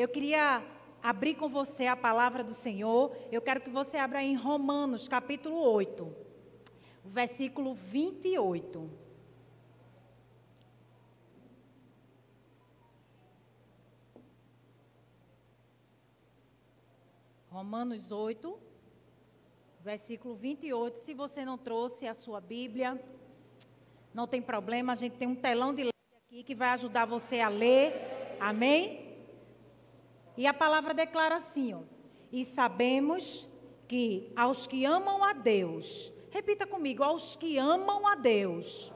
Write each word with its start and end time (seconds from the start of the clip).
eu 0.00 0.08
queria 0.08 0.64
abrir 1.02 1.34
com 1.34 1.46
você 1.46 1.86
a 1.86 1.94
palavra 1.94 2.42
do 2.42 2.54
Senhor. 2.54 3.14
Eu 3.30 3.42
quero 3.42 3.60
que 3.60 3.68
você 3.68 3.98
abra 3.98 4.22
em 4.22 4.34
Romanos, 4.34 5.06
capítulo 5.08 5.60
8, 5.60 6.10
versículo 7.04 7.74
28. 7.74 8.90
Romanos 17.50 18.10
8, 18.10 18.58
versículo 19.82 20.34
28. 20.34 20.96
Se 20.96 21.12
você 21.12 21.44
não 21.44 21.58
trouxe 21.58 22.06
a 22.06 22.14
sua 22.14 22.40
Bíblia, 22.40 22.98
não 24.14 24.26
tem 24.26 24.40
problema, 24.40 24.94
a 24.94 24.96
gente 24.96 25.16
tem 25.16 25.28
um 25.28 25.34
telão 25.34 25.74
de 25.74 25.90
aqui 26.26 26.42
que 26.42 26.54
vai 26.54 26.70
ajudar 26.70 27.04
você 27.04 27.40
a 27.40 27.50
ler. 27.50 27.92
Amém? 28.40 29.09
E 30.40 30.46
a 30.46 30.54
palavra 30.54 30.94
declara 30.94 31.36
assim, 31.36 31.74
ó, 31.74 31.80
e 32.32 32.46
sabemos 32.46 33.46
que 33.86 34.32
aos 34.34 34.66
que 34.66 34.86
amam 34.86 35.22
a 35.22 35.34
Deus, 35.34 36.10
repita 36.30 36.66
comigo, 36.66 37.04
aos 37.04 37.36
que 37.36 37.58
amam 37.58 38.06
a 38.06 38.14
Deus, 38.14 38.90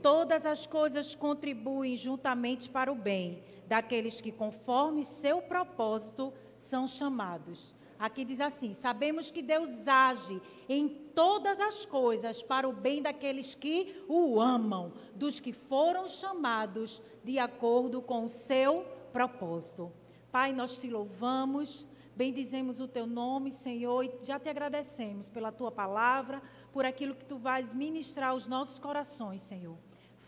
todas 0.00 0.46
as 0.46 0.66
coisas 0.66 1.14
contribuem 1.14 1.94
juntamente 1.94 2.70
para 2.70 2.90
o 2.90 2.94
bem 2.94 3.42
daqueles 3.68 4.18
que, 4.18 4.32
conforme 4.32 5.04
seu 5.04 5.42
propósito, 5.42 6.32
são 6.56 6.88
chamados. 6.88 7.74
Aqui 7.98 8.24
diz 8.24 8.40
assim: 8.40 8.72
sabemos 8.72 9.30
que 9.30 9.42
Deus 9.42 9.86
age 9.86 10.40
em 10.70 10.88
todas 10.88 11.60
as 11.60 11.84
coisas 11.84 12.42
para 12.42 12.66
o 12.66 12.72
bem 12.72 13.02
daqueles 13.02 13.54
que 13.54 14.02
o 14.08 14.40
amam, 14.40 14.94
dos 15.14 15.38
que 15.38 15.52
foram 15.52 16.08
chamados 16.08 17.02
de 17.22 17.38
acordo 17.38 18.00
com 18.00 18.24
o 18.24 18.28
seu 18.30 18.95
propósito. 19.16 19.90
Pai, 20.30 20.52
nós 20.52 20.78
te 20.78 20.90
louvamos, 20.90 21.86
bendizemos 22.14 22.80
o 22.80 22.86
teu 22.86 23.06
nome, 23.06 23.50
Senhor, 23.50 24.04
e 24.04 24.12
já 24.20 24.38
te 24.38 24.50
agradecemos 24.50 25.26
pela 25.26 25.50
tua 25.50 25.72
palavra, 25.72 26.42
por 26.70 26.84
aquilo 26.84 27.14
que 27.14 27.24
tu 27.24 27.38
vais 27.38 27.72
ministrar 27.72 28.32
aos 28.32 28.46
nossos 28.46 28.78
corações, 28.78 29.40
Senhor. 29.40 29.78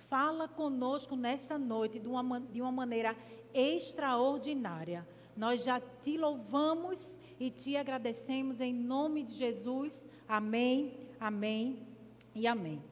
Fala 0.09 0.49
conosco 0.49 1.15
nessa 1.17 1.59
noite 1.59 1.99
de 1.99 2.09
uma, 2.09 2.41
de 2.41 2.63
uma 2.63 2.73
maneira 2.73 3.15
extraordinária. 3.53 5.07
Nós 5.37 5.65
já 5.65 5.79
te 5.79 6.17
louvamos 6.17 7.19
e 7.39 7.51
te 7.51 7.77
agradecemos 7.77 8.59
em 8.59 8.73
nome 8.73 9.23
de 9.23 9.35
Jesus. 9.35 10.03
Amém, 10.27 11.11
amém 11.21 11.87
e 12.35 12.47
amém. 12.47 12.83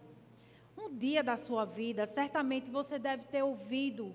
Um 0.77 0.95
dia 0.95 1.25
da 1.25 1.39
sua 1.39 1.65
vida, 1.65 2.07
certamente 2.07 2.71
você 2.71 2.99
deve 2.99 3.23
ter 3.29 3.43
ouvido 3.43 4.15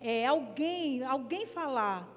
é, 0.00 0.26
alguém, 0.26 1.02
alguém 1.02 1.46
falar 1.46 2.08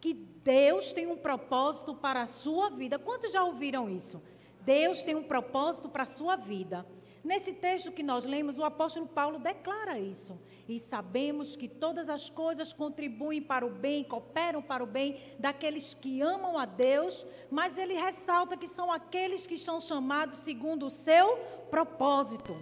que 0.00 0.14
Deus 0.14 0.92
tem 0.92 1.06
um 1.06 1.16
propósito 1.16 1.94
para 1.94 2.22
a 2.22 2.26
sua 2.26 2.70
vida. 2.70 2.98
Quantos 2.98 3.32
já 3.32 3.42
ouviram 3.42 3.88
isso? 3.88 4.22
Deus 4.60 5.02
tem 5.02 5.14
um 5.14 5.22
propósito 5.22 5.88
para 5.88 6.04
a 6.04 6.06
sua 6.06 6.36
vida. 6.36 6.86
Nesse 7.24 7.52
texto 7.52 7.92
que 7.92 8.02
nós 8.02 8.24
lemos, 8.24 8.58
o 8.58 8.64
apóstolo 8.64 9.06
Paulo 9.06 9.38
declara 9.38 9.98
isso. 9.98 10.40
E 10.68 10.78
sabemos 10.80 11.54
que 11.54 11.68
todas 11.68 12.08
as 12.08 12.28
coisas 12.28 12.72
contribuem 12.72 13.40
para 13.40 13.64
o 13.64 13.70
bem, 13.70 14.02
cooperam 14.02 14.60
para 14.60 14.82
o 14.82 14.86
bem 14.86 15.20
daqueles 15.38 15.94
que 15.94 16.20
amam 16.20 16.58
a 16.58 16.64
Deus, 16.64 17.24
mas 17.48 17.78
ele 17.78 17.94
ressalta 17.94 18.56
que 18.56 18.66
são 18.66 18.90
aqueles 18.90 19.46
que 19.46 19.56
são 19.56 19.80
chamados 19.80 20.38
segundo 20.38 20.86
o 20.86 20.90
seu 20.90 21.36
propósito. 21.70 22.56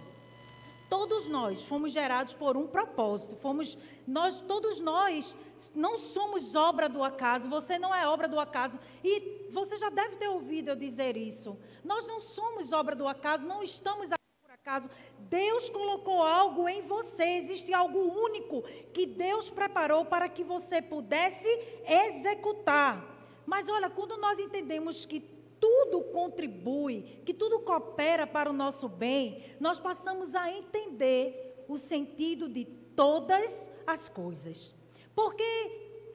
Todos 0.91 1.29
nós 1.29 1.63
fomos 1.63 1.93
gerados 1.93 2.33
por 2.33 2.57
um 2.57 2.67
propósito. 2.67 3.37
Fomos 3.37 3.77
nós, 4.05 4.41
todos 4.41 4.81
nós 4.81 5.37
não 5.73 5.97
somos 5.97 6.53
obra 6.53 6.89
do 6.89 7.01
acaso. 7.01 7.47
Você 7.47 7.79
não 7.79 7.95
é 7.95 8.05
obra 8.05 8.27
do 8.27 8.37
acaso. 8.37 8.77
E 9.01 9.47
você 9.49 9.77
já 9.77 9.89
deve 9.89 10.17
ter 10.17 10.27
ouvido 10.27 10.67
eu 10.67 10.75
dizer 10.75 11.15
isso. 11.15 11.57
Nós 11.81 12.05
não 12.05 12.19
somos 12.19 12.73
obra 12.73 12.93
do 12.93 13.07
acaso, 13.07 13.47
não 13.47 13.63
estamos 13.63 14.09
acaso. 14.49 14.89
Deus 15.17 15.69
colocou 15.69 16.21
algo 16.21 16.67
em 16.67 16.81
você, 16.81 17.23
existe 17.23 17.73
algo 17.73 17.97
único 17.97 18.61
que 18.93 19.05
Deus 19.05 19.49
preparou 19.49 20.03
para 20.03 20.27
que 20.27 20.43
você 20.43 20.81
pudesse 20.81 21.47
executar. 21.87 23.01
Mas 23.45 23.69
olha, 23.69 23.89
quando 23.89 24.17
nós 24.17 24.37
entendemos 24.39 25.05
que 25.05 25.21
tudo 25.61 26.03
contribui, 26.05 27.21
que 27.23 27.33
tudo 27.33 27.59
coopera 27.59 28.25
para 28.25 28.49
o 28.49 28.53
nosso 28.53 28.89
bem, 28.89 29.45
nós 29.59 29.79
passamos 29.79 30.33
a 30.33 30.51
entender 30.51 31.63
o 31.69 31.77
sentido 31.77 32.49
de 32.49 32.65
todas 32.65 33.69
as 33.85 34.09
coisas. 34.09 34.73
Porque 35.15 35.43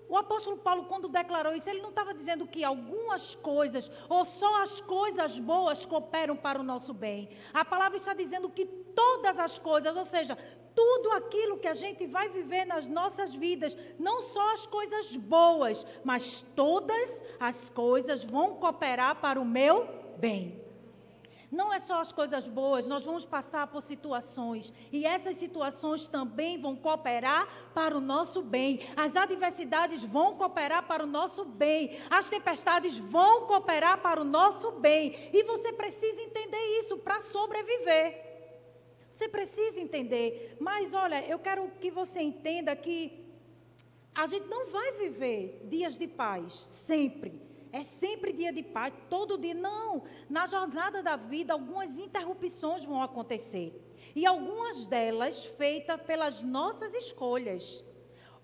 o 0.08 0.16
apóstolo 0.16 0.56
Paulo, 0.56 0.86
quando 0.86 1.08
declarou 1.08 1.54
isso, 1.54 1.70
ele 1.70 1.80
não 1.80 1.90
estava 1.90 2.12
dizendo 2.12 2.46
que 2.46 2.64
algumas 2.64 3.36
coisas, 3.36 3.90
ou 4.08 4.24
só 4.24 4.62
as 4.62 4.80
coisas 4.80 5.38
boas, 5.38 5.84
cooperam 5.84 6.36
para 6.36 6.60
o 6.60 6.64
nosso 6.64 6.92
bem. 6.92 7.28
A 7.54 7.64
palavra 7.64 7.96
está 7.96 8.14
dizendo 8.14 8.48
que 8.48 8.66
todas 8.66 9.38
as 9.38 9.58
coisas, 9.60 9.96
ou 9.96 10.04
seja, 10.04 10.36
tudo 10.76 11.10
aquilo 11.12 11.56
que 11.56 11.66
a 11.66 11.74
gente 11.74 12.06
vai 12.06 12.28
viver 12.28 12.66
nas 12.66 12.86
nossas 12.86 13.34
vidas, 13.34 13.74
não 13.98 14.20
só 14.20 14.52
as 14.52 14.66
coisas 14.66 15.16
boas, 15.16 15.86
mas 16.04 16.44
todas 16.54 17.22
as 17.40 17.70
coisas 17.70 18.22
vão 18.22 18.56
cooperar 18.56 19.16
para 19.16 19.40
o 19.40 19.44
meu 19.44 19.88
bem. 20.18 20.66
Não 21.50 21.72
é 21.72 21.78
só 21.78 22.00
as 22.00 22.12
coisas 22.12 22.48
boas, 22.48 22.86
nós 22.86 23.04
vamos 23.04 23.24
passar 23.24 23.68
por 23.68 23.80
situações 23.80 24.72
e 24.92 25.06
essas 25.06 25.36
situações 25.36 26.08
também 26.08 26.60
vão 26.60 26.74
cooperar 26.74 27.46
para 27.72 27.96
o 27.96 28.00
nosso 28.00 28.42
bem. 28.42 28.80
As 28.96 29.14
adversidades 29.14 30.04
vão 30.04 30.34
cooperar 30.36 30.86
para 30.86 31.04
o 31.04 31.06
nosso 31.06 31.44
bem. 31.44 31.98
As 32.10 32.28
tempestades 32.28 32.98
vão 32.98 33.46
cooperar 33.46 34.02
para 34.02 34.20
o 34.20 34.24
nosso 34.24 34.72
bem. 34.72 35.14
E 35.32 35.44
você 35.44 35.72
precisa 35.72 36.20
entender 36.20 36.80
isso 36.80 36.98
para 36.98 37.20
sobreviver. 37.20 38.25
Você 39.16 39.30
precisa 39.30 39.80
entender. 39.80 40.58
Mas 40.60 40.92
olha, 40.92 41.26
eu 41.26 41.38
quero 41.38 41.70
que 41.80 41.90
você 41.90 42.20
entenda 42.20 42.76
que 42.76 43.24
a 44.14 44.26
gente 44.26 44.46
não 44.46 44.66
vai 44.66 44.92
viver 44.92 45.62
dias 45.64 45.96
de 45.96 46.06
paz 46.06 46.52
sempre. 46.84 47.40
É 47.72 47.82
sempre 47.82 48.30
dia 48.30 48.52
de 48.52 48.62
paz, 48.62 48.92
todo 49.08 49.38
dia. 49.38 49.54
Não. 49.54 50.02
Na 50.28 50.44
jornada 50.44 51.02
da 51.02 51.16
vida, 51.16 51.54
algumas 51.54 51.98
interrupções 51.98 52.84
vão 52.84 53.02
acontecer. 53.02 53.72
E 54.14 54.26
algumas 54.26 54.86
delas 54.86 55.46
feitas 55.46 55.98
pelas 56.02 56.42
nossas 56.42 56.92
escolhas. 56.92 57.82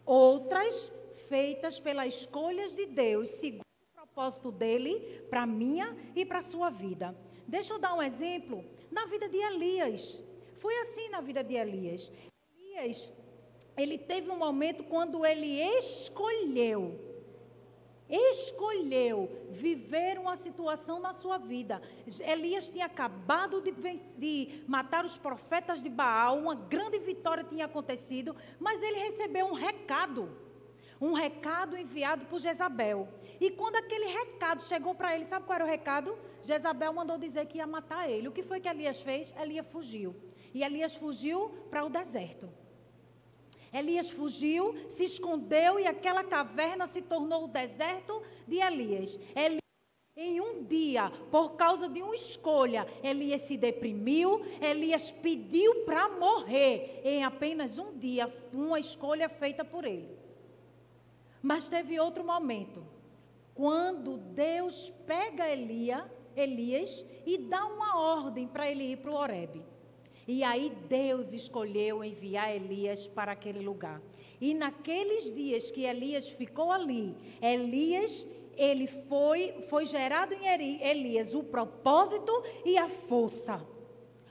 Outras 0.07 0.91
feitas 1.29 1.79
pelas 1.81 2.15
escolhas 2.15 2.75
de 2.75 2.87
Deus, 2.87 3.29
segundo 3.29 3.61
o 3.61 3.95
propósito 3.95 4.51
dele 4.51 5.23
para 5.29 5.45
minha 5.45 5.95
e 6.17 6.25
para 6.25 6.39
a 6.39 6.43
sua 6.43 6.71
vida. 6.71 7.15
Deixa 7.47 7.75
eu 7.75 7.79
dar 7.79 7.93
um 7.93 8.03
exemplo 8.03 8.65
na 8.91 9.05
vida 9.05 9.29
de 9.29 9.37
Elias. 9.37 10.32
Foi 10.63 10.75
assim 10.83 11.09
na 11.09 11.21
vida 11.21 11.43
de 11.43 11.55
Elias. 11.55 12.11
Elias, 12.57 13.13
ele 13.77 13.99
teve 13.99 14.31
um 14.31 14.39
momento 14.47 14.85
quando 14.85 15.27
ele 15.27 15.61
escolheu 15.79 16.83
escolheu 18.13 19.47
viver 19.49 20.19
uma 20.19 20.37
situação 20.37 21.01
na 21.01 21.15
sua 21.15 21.39
vida. 21.39 21.81
Elias 22.21 22.69
tinha 22.69 22.85
acabado 22.85 23.63
de, 23.63 23.73
de, 24.19 24.65
matar 24.69 25.03
os 25.07 25.17
profetas 25.17 25.83
de 25.83 25.89
Baal, 25.89 26.37
uma 26.37 26.55
grande 26.55 26.99
vitória 26.99 27.43
tinha 27.43 27.65
acontecido, 27.65 28.37
mas 28.61 28.83
ele 28.83 28.99
recebeu 28.99 29.47
um 29.47 29.55
recado. 29.55 30.31
Um 31.01 31.15
recado 31.15 31.77
enviado 31.77 32.27
por 32.27 32.39
Jezabel. 32.39 33.09
E 33.41 33.51
quando 33.51 33.77
aquele 33.77 34.07
recado 34.07 34.63
chegou 34.63 34.95
para 34.95 35.17
ele, 35.17 35.25
sabe 35.25 35.47
qual 35.47 35.57
era 35.57 35.65
o 35.65 35.69
recado? 35.69 36.17
Jezabel 36.43 36.93
mandou 36.93 37.17
dizer 37.17 37.47
que 37.47 37.59
ia 37.59 37.67
matar 37.67 38.11
ele. 38.11 38.29
O 38.29 38.33
que 38.33 38.43
foi 38.43 38.61
que 38.61 38.69
Elias 38.69 39.01
fez? 39.01 39.33
Elias 39.41 39.67
fugiu. 39.73 40.15
E 40.55 40.63
Elias 40.63 40.95
fugiu 40.95 41.51
para 41.71 41.85
o 41.85 41.91
deserto. 41.91 42.49
Elias 43.73 44.11
fugiu, 44.11 44.75
se 44.91 45.05
escondeu 45.05 45.81
e 45.81 45.87
aquela 45.87 46.23
caverna 46.23 46.87
se 46.87 47.01
tornou 47.01 47.45
o 47.45 47.49
deserto 47.49 48.23
de 48.47 48.57
Elias. 48.57 49.19
Elias 49.35 49.63
em 50.15 50.43
um 50.43 50.63
dia, 50.63 51.11
por 51.31 51.53
causa 51.53 51.89
de 51.89 52.03
uma 52.03 52.15
escolha, 52.15 52.87
Elias 53.03 53.41
se 53.43 53.57
deprimiu, 53.57 54.43
Elias 54.61 55.11
pediu 55.11 55.87
para 55.87 56.07
morrer. 56.11 57.01
Em 57.03 57.25
apenas 57.25 57.79
um 57.79 57.97
dia, 57.97 58.33
uma 58.53 58.79
escolha 58.79 59.31
feita 59.31 59.65
por 59.65 59.87
ele. 59.87 60.15
Mas 61.41 61.71
teve 61.71 61.99
outro 61.99 62.23
momento, 62.23 62.87
quando 63.55 64.19
Deus 64.19 64.93
pega 65.07 65.49
Elia, 65.49 66.05
Elias 66.37 67.05
e 67.25 67.39
dá 67.39 67.65
uma 67.65 67.99
ordem 67.99 68.47
para 68.47 68.71
ele 68.71 68.93
ir 68.93 68.99
para 68.99 69.11
o 69.11 69.15
Horebe. 69.15 69.72
E 70.27 70.43
aí 70.45 70.73
Deus 70.89 71.33
escolheu 71.33 72.05
enviar 72.05 72.55
Elias 72.55 73.07
para 73.07 73.33
aquele 73.33 73.61
lugar. 73.61 74.01
E 74.41 74.55
naqueles 74.55 75.33
dias 75.35 75.71
que 75.71 75.85
Elias 75.85 76.29
ficou 76.29 76.71
ali, 76.73 77.15
Elias, 77.41 78.27
ele 78.57 78.87
foi, 78.87 79.65
foi 79.69 79.87
gerado 79.87 80.35
em 80.35 80.47
Elias 80.81 81.35
o 81.35 81.43
propósito 81.43 82.33
e 82.65 82.77
a 82.77 82.89
força. 82.89 83.65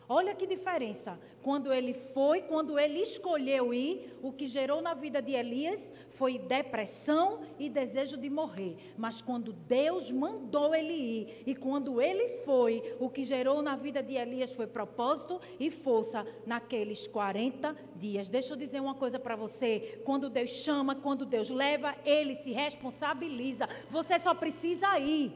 Olha 0.08 0.36
que 0.36 0.46
diferença. 0.46 1.18
Quando 1.44 1.74
ele 1.74 1.94
foi, 1.94 2.42
quando 2.42 2.78
ele 2.78 3.00
escolheu 3.00 3.74
ir, 3.74 4.16
o 4.22 4.32
que 4.32 4.46
gerou 4.46 4.82
na 4.82 4.94
vida 4.94 5.22
de 5.22 5.34
Elias 5.34 5.92
foi 6.12 6.38
depressão 6.38 7.42
e 7.58 7.68
desejo 7.68 8.16
de 8.16 8.30
morrer. 8.30 8.78
Mas 8.98 9.22
quando 9.22 9.52
Deus 9.52 10.12
mandou 10.12 10.76
ele 10.76 10.94
ir, 10.94 11.44
e 11.48 11.56
quando 11.56 12.00
ele 12.00 12.44
foi, 12.46 12.96
o 13.00 13.10
que 13.10 13.24
gerou 13.24 13.62
na 13.62 13.76
vida 13.76 14.04
de 14.04 14.14
Elias 14.14 14.52
foi 14.52 14.68
propósito 14.68 15.42
e 15.60 15.72
força 15.72 16.26
naqueles 16.46 17.08
40 17.08 17.76
dias. 17.96 18.30
Deixa 18.30 18.54
eu 18.54 18.58
dizer 18.58 18.80
uma 18.80 18.96
coisa 18.96 19.18
para 19.18 19.36
você: 19.36 20.02
quando 20.06 20.30
Deus 20.30 20.52
chama, 20.52 20.96
quando 20.96 21.26
Deus 21.26 21.50
leva, 21.50 21.96
ele 22.06 22.36
se 22.36 22.52
responsabiliza. 22.52 23.68
Você 23.90 24.20
só 24.20 24.36
precisa 24.36 25.00
ir. 25.00 25.32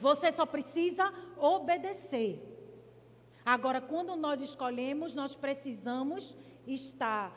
Você 0.00 0.30
só 0.30 0.46
precisa 0.46 1.12
obedecer. 1.38 2.55
Agora, 3.46 3.80
quando 3.80 4.16
nós 4.16 4.42
escolhemos, 4.42 5.14
nós 5.14 5.36
precisamos 5.36 6.36
estar 6.66 7.32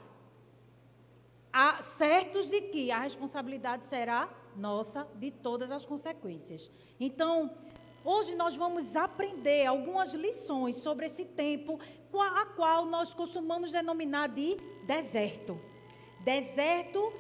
certos 1.84 2.50
de 2.50 2.62
que 2.62 2.92
a 2.92 2.98
responsabilidade 2.98 3.86
será 3.86 4.28
nossa 4.56 5.08
de 5.16 5.30
todas 5.30 5.70
as 5.70 5.86
consequências. 5.86 6.72
Então, 7.00 7.56
hoje 8.04 8.34
nós 8.34 8.56
vamos 8.56 8.96
aprender 8.96 9.68
algumas 9.68 10.16
lições 10.16 10.78
sobre 10.78 11.06
esse 11.06 11.26
tempo, 11.26 11.80
a 12.12 12.46
qual 12.56 12.86
nós 12.86 13.14
costumamos 13.14 13.72
denominar 13.72 14.30
de 14.30 14.58
deserto. 14.88 15.62
Deserto 16.22 17.14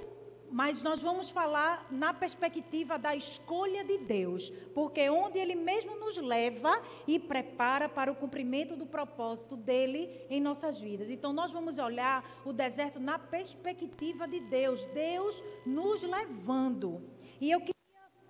mas 0.51 0.83
nós 0.83 1.01
vamos 1.01 1.29
falar 1.29 1.87
na 1.91 2.13
perspectiva 2.13 2.97
da 2.97 3.15
escolha 3.15 3.83
de 3.83 3.97
Deus, 3.97 4.49
porque 4.73 5.09
onde 5.09 5.39
Ele 5.39 5.55
mesmo 5.55 5.95
nos 5.95 6.17
leva 6.17 6.81
e 7.07 7.19
prepara 7.19 7.87
para 7.87 8.11
o 8.11 8.15
cumprimento 8.15 8.75
do 8.75 8.85
propósito 8.85 9.55
dele 9.55 10.09
em 10.29 10.41
nossas 10.41 10.79
vidas. 10.79 11.09
Então, 11.09 11.31
nós 11.33 11.51
vamos 11.51 11.77
olhar 11.77 12.23
o 12.45 12.53
deserto 12.53 12.99
na 12.99 13.19
perspectiva 13.19 14.27
de 14.27 14.39
Deus, 14.39 14.85
Deus 14.85 15.43
nos 15.65 16.03
levando. 16.03 17.01
E 17.39 17.51
eu 17.51 17.59
queria 17.59 17.73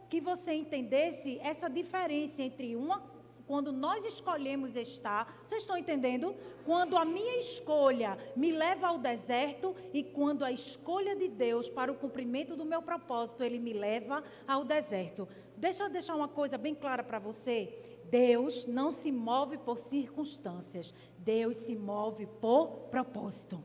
que 0.09 0.19
você 0.19 0.53
entendesse 0.53 1.39
essa 1.41 1.69
diferença 1.69 2.41
entre 2.41 2.75
uma 2.75 3.18
quando 3.49 3.71
nós 3.71 4.05
escolhemos 4.05 4.75
estar, 4.75 5.41
vocês 5.43 5.63
estão 5.63 5.75
entendendo? 5.75 6.35
Quando 6.63 6.95
a 6.95 7.03
minha 7.03 7.39
escolha 7.39 8.15
me 8.35 8.51
leva 8.51 8.89
ao 8.89 8.99
deserto 8.99 9.75
e 9.91 10.03
quando 10.03 10.45
a 10.45 10.51
escolha 10.51 11.15
de 11.15 11.27
Deus 11.27 11.67
para 11.67 11.91
o 11.91 11.95
cumprimento 11.95 12.55
do 12.55 12.63
meu 12.63 12.79
propósito, 12.79 13.43
ele 13.43 13.57
me 13.57 13.73
leva 13.73 14.23
ao 14.47 14.63
deserto. 14.63 15.27
Deixa 15.57 15.81
eu 15.81 15.89
deixar 15.89 16.13
uma 16.13 16.27
coisa 16.27 16.59
bem 16.59 16.75
clara 16.75 17.03
para 17.03 17.17
você. 17.17 17.75
Deus 18.05 18.67
não 18.67 18.91
se 18.91 19.11
move 19.11 19.57
por 19.57 19.79
circunstâncias, 19.79 20.93
Deus 21.17 21.57
se 21.57 21.75
move 21.75 22.27
por 22.39 22.67
propósito. 22.91 23.63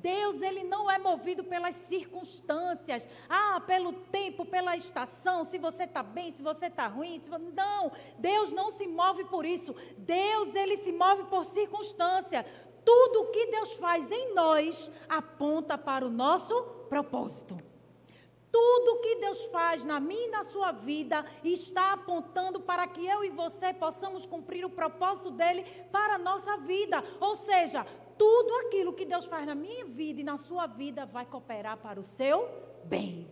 Deus, 0.00 0.40
ele 0.42 0.62
não 0.62 0.90
é 0.90 0.98
movido 0.98 1.42
pelas 1.42 1.74
circunstâncias, 1.74 3.06
ah, 3.28 3.60
pelo 3.60 3.92
tempo, 3.92 4.44
pela 4.44 4.76
estação, 4.76 5.44
se 5.44 5.58
você 5.58 5.84
está 5.84 6.02
bem, 6.02 6.30
se 6.30 6.42
você 6.42 6.66
está 6.66 6.86
ruim. 6.86 7.20
Se... 7.20 7.28
Não, 7.28 7.92
Deus 8.18 8.52
não 8.52 8.70
se 8.70 8.86
move 8.86 9.24
por 9.24 9.44
isso. 9.44 9.74
Deus, 9.96 10.54
ele 10.54 10.76
se 10.76 10.92
move 10.92 11.24
por 11.24 11.44
circunstância. 11.44 12.46
Tudo 12.84 13.22
o 13.22 13.26
que 13.30 13.46
Deus 13.46 13.72
faz 13.74 14.10
em 14.10 14.34
nós 14.34 14.90
aponta 15.08 15.76
para 15.76 16.06
o 16.06 16.10
nosso 16.10 16.54
propósito. 16.88 17.56
Tudo 18.50 19.00
que 19.00 19.16
Deus 19.16 19.44
faz 19.46 19.84
na 19.84 20.00
minha 20.00 20.26
e 20.26 20.30
na 20.30 20.42
sua 20.42 20.72
vida 20.72 21.24
está 21.44 21.92
apontando 21.92 22.60
para 22.60 22.86
que 22.86 23.06
eu 23.06 23.22
e 23.22 23.28
você 23.28 23.74
possamos 23.74 24.24
cumprir 24.24 24.64
o 24.64 24.70
propósito 24.70 25.30
dele 25.30 25.64
para 25.92 26.14
a 26.14 26.18
nossa 26.18 26.56
vida. 26.56 27.04
Ou 27.20 27.34
seja, 27.34 27.86
tudo 28.18 28.52
aquilo 28.66 28.92
que 28.92 29.04
Deus 29.04 29.24
faz 29.24 29.46
na 29.46 29.54
minha 29.54 29.84
vida 29.84 30.20
e 30.20 30.24
na 30.24 30.36
sua 30.36 30.66
vida 30.66 31.06
vai 31.06 31.24
cooperar 31.24 31.78
para 31.78 32.00
o 32.00 32.04
seu 32.04 32.48
bem. 32.84 33.28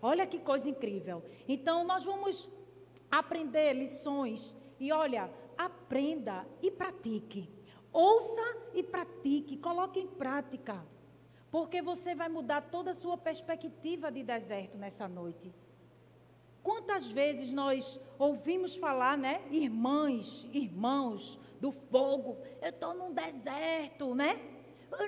Olha 0.00 0.26
que 0.26 0.38
coisa 0.38 0.68
incrível. 0.68 1.22
Então, 1.48 1.84
nós 1.84 2.04
vamos 2.04 2.48
aprender 3.10 3.72
lições. 3.72 4.56
E 4.78 4.92
olha, 4.92 5.30
aprenda 5.56 6.46
e 6.62 6.70
pratique. 6.70 7.48
Ouça 7.92 8.42
e 8.74 8.82
pratique. 8.82 9.56
Coloque 9.56 10.00
em 10.00 10.06
prática. 10.06 10.84
Porque 11.50 11.80
você 11.80 12.14
vai 12.14 12.28
mudar 12.28 12.62
toda 12.62 12.90
a 12.90 12.94
sua 12.94 13.16
perspectiva 13.16 14.10
de 14.10 14.22
deserto 14.22 14.76
nessa 14.76 15.08
noite. 15.08 15.54
Quantas 16.62 17.06
vezes 17.06 17.52
nós 17.52 18.00
ouvimos 18.18 18.74
falar, 18.74 19.16
né? 19.16 19.42
Irmãs, 19.50 20.46
irmãos, 20.52 21.38
do 21.64 21.72
fogo. 21.72 22.36
Eu 22.60 22.68
estou 22.68 22.92
num 22.92 23.10
deserto, 23.10 24.14
né? 24.14 24.38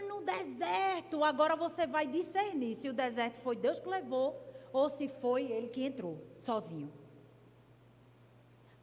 No 0.08 0.23
deserto. 0.23 1.23
Agora 1.23 1.55
você 1.55 1.87
vai 1.87 2.06
discernir 2.06 2.75
se 2.75 2.88
o 2.88 2.94
deserto 2.94 3.37
foi 3.43 3.56
Deus 3.56 3.79
que 3.79 3.87
levou 3.91 4.35
ou 4.73 4.88
se 4.88 5.06
foi 5.06 5.53
ele 5.53 5.69
que 5.69 5.85
entrou 5.85 6.17
sozinho. 6.38 6.91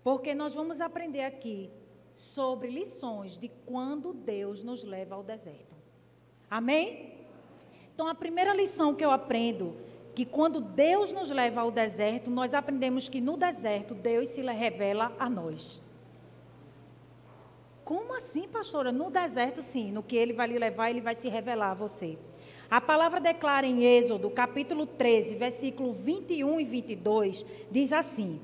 Porque 0.04 0.36
nós 0.36 0.54
vamos 0.54 0.80
aprender 0.80 1.24
aqui 1.24 1.72
sobre 2.16 2.70
lições 2.70 3.40
de 3.40 3.50
quando 3.66 4.14
Deus 4.14 4.64
nos 4.64 4.84
leva 4.84 5.16
ao 5.16 5.24
deserto. 5.24 5.76
Amém? 6.48 7.16
Então 7.92 8.08
a 8.08 8.14
primeira 8.14 8.54
lição 8.54 8.94
que 8.94 9.04
eu 9.04 9.10
aprendo 9.10 9.76
que 10.14 10.28
quando 10.28 10.62
Deus 10.62 11.12
nos 11.12 11.32
leva 11.32 11.62
ao 11.62 11.72
deserto, 11.72 12.30
nós 12.30 12.54
aprendemos 12.54 13.10
que 13.10 13.20
no 13.20 13.36
deserto 13.36 13.96
Deus 13.96 14.30
se 14.30 14.44
revela 14.44 15.12
a 15.18 15.28
nós. 15.28 15.82
Como 17.84 18.16
assim, 18.16 18.48
pastora? 18.48 18.92
No 18.92 19.10
deserto, 19.10 19.62
sim. 19.62 19.92
No 19.92 20.02
que 20.02 20.16
ele 20.16 20.34
vai 20.34 20.48
lhe 20.48 20.58
levar, 20.58 20.90
ele 20.90 21.02
vai 21.02 21.16
se 21.16 21.28
revelar 21.28 21.72
a 21.72 21.76
você. 21.76 22.18
A 22.70 22.80
palavra 22.80 23.20
declara 23.20 23.68
em 23.68 23.84
Êxodo, 23.84 24.30
capítulo 24.30 24.86
13, 24.86 25.36
versículo 25.36 25.94
21 25.94 26.60
e 26.60 26.64
22, 26.64 27.46
diz 27.70 27.92
assim: 27.92 28.40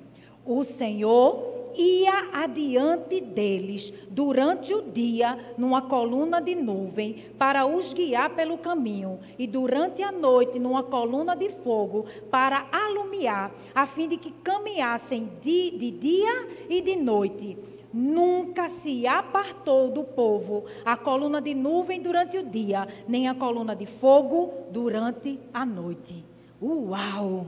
O 0.46 0.64
Senhor 0.64 1.72
ia 1.76 2.30
adiante 2.34 3.22
deles 3.22 3.94
durante 4.10 4.74
o 4.74 4.82
dia 4.82 5.38
numa 5.58 5.82
coluna 5.82 6.42
de 6.42 6.54
nuvem 6.54 7.32
para 7.38 7.66
os 7.66 7.94
guiar 7.94 8.32
pelo 8.32 8.58
caminho, 8.58 9.20
e 9.38 9.48
durante 9.48 10.04
a 10.04 10.12
noite 10.12 10.60
numa 10.60 10.84
coluna 10.84 11.36
de 11.36 11.50
fogo 11.50 12.06
para 12.30 12.68
alumiar, 12.72 13.52
a 13.74 13.88
fim 13.88 14.08
de 14.08 14.18
que 14.18 14.32
caminhassem 14.32 15.32
de, 15.42 15.72
de 15.72 15.92
dia 15.92 16.48
e 16.70 16.82
de 16.82 16.98
noite 16.98 17.58
nunca 17.94 18.70
se 18.70 19.08
apartou 19.08 19.90
do 19.90 20.04
povo 20.04 20.66
a 20.86 20.96
coluna 20.96 21.42
de 21.42 21.54
nuvem 21.54 22.02
durante 22.02 22.38
o 22.38 22.44
dia, 22.44 22.88
nem 23.08 23.28
a 23.28 23.36
coluna 23.36 23.76
de 23.76 23.86
fogo 23.86 24.54
durante 24.72 25.40
a 25.54 25.66
noite. 25.66 26.24
Uau! 26.62 27.48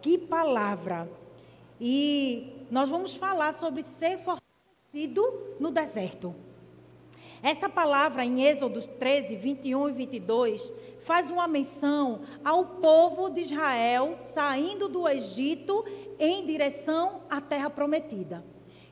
Que 0.00 0.18
palavra! 0.18 1.08
E 1.80 2.66
nós 2.70 2.88
vamos 2.88 3.16
falar 3.16 3.54
sobre 3.54 3.82
ser 3.82 4.18
fortalecido 4.18 5.56
no 5.58 5.70
deserto. 5.70 6.34
Essa 7.42 7.68
palavra 7.68 8.24
em 8.24 8.42
Êxodo 8.42 8.80
13, 8.80 9.36
21 9.36 9.90
e 9.90 9.92
22 9.92 10.72
faz 11.00 11.30
uma 11.30 11.46
menção 11.46 12.22
ao 12.42 12.64
povo 12.64 13.28
de 13.28 13.42
Israel 13.42 14.14
saindo 14.16 14.88
do 14.88 15.06
Egito 15.06 15.84
em 16.18 16.46
direção 16.46 17.20
à 17.28 17.42
terra 17.42 17.68
prometida. 17.68 18.42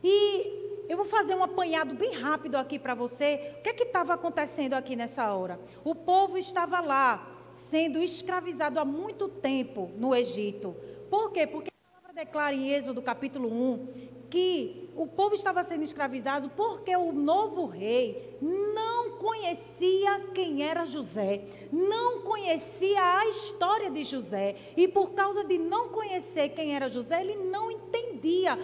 E 0.04 0.61
eu 0.88 0.96
vou 0.96 1.06
fazer 1.06 1.34
um 1.34 1.42
apanhado 1.42 1.94
bem 1.94 2.14
rápido 2.14 2.56
aqui 2.56 2.78
para 2.78 2.94
você. 2.94 3.56
O 3.58 3.62
que 3.62 3.70
é 3.70 3.72
que 3.72 3.84
estava 3.84 4.14
acontecendo 4.14 4.74
aqui 4.74 4.96
nessa 4.96 5.32
hora? 5.32 5.58
O 5.84 5.94
povo 5.94 6.36
estava 6.36 6.80
lá, 6.80 7.48
sendo 7.50 7.98
escravizado 7.98 8.78
há 8.78 8.84
muito 8.84 9.28
tempo 9.28 9.90
no 9.96 10.14
Egito. 10.14 10.74
Por 11.10 11.32
quê? 11.32 11.46
Porque 11.46 11.70
a 11.70 12.00
palavra 12.00 12.24
declara 12.24 12.54
em 12.54 12.70
Êxodo 12.70 13.02
capítulo 13.02 13.48
1 13.48 14.22
que 14.32 14.90
o 14.96 15.06
povo 15.06 15.34
estava 15.34 15.62
sendo 15.62 15.84
escravizado 15.84 16.48
porque 16.56 16.96
o 16.96 17.12
novo 17.12 17.66
rei 17.66 18.38
não 18.40 19.18
conhecia 19.18 20.20
quem 20.32 20.62
era 20.62 20.86
José, 20.86 21.44
não 21.70 22.22
conhecia 22.22 23.18
a 23.18 23.26
história 23.26 23.90
de 23.90 24.04
José, 24.04 24.56
e 24.74 24.88
por 24.88 25.10
causa 25.10 25.44
de 25.44 25.58
não 25.58 25.90
conhecer 25.90 26.48
quem 26.48 26.74
era 26.74 26.88
José, 26.88 27.20
ele 27.20 27.36
não 27.44 27.70
entendia 27.70 28.58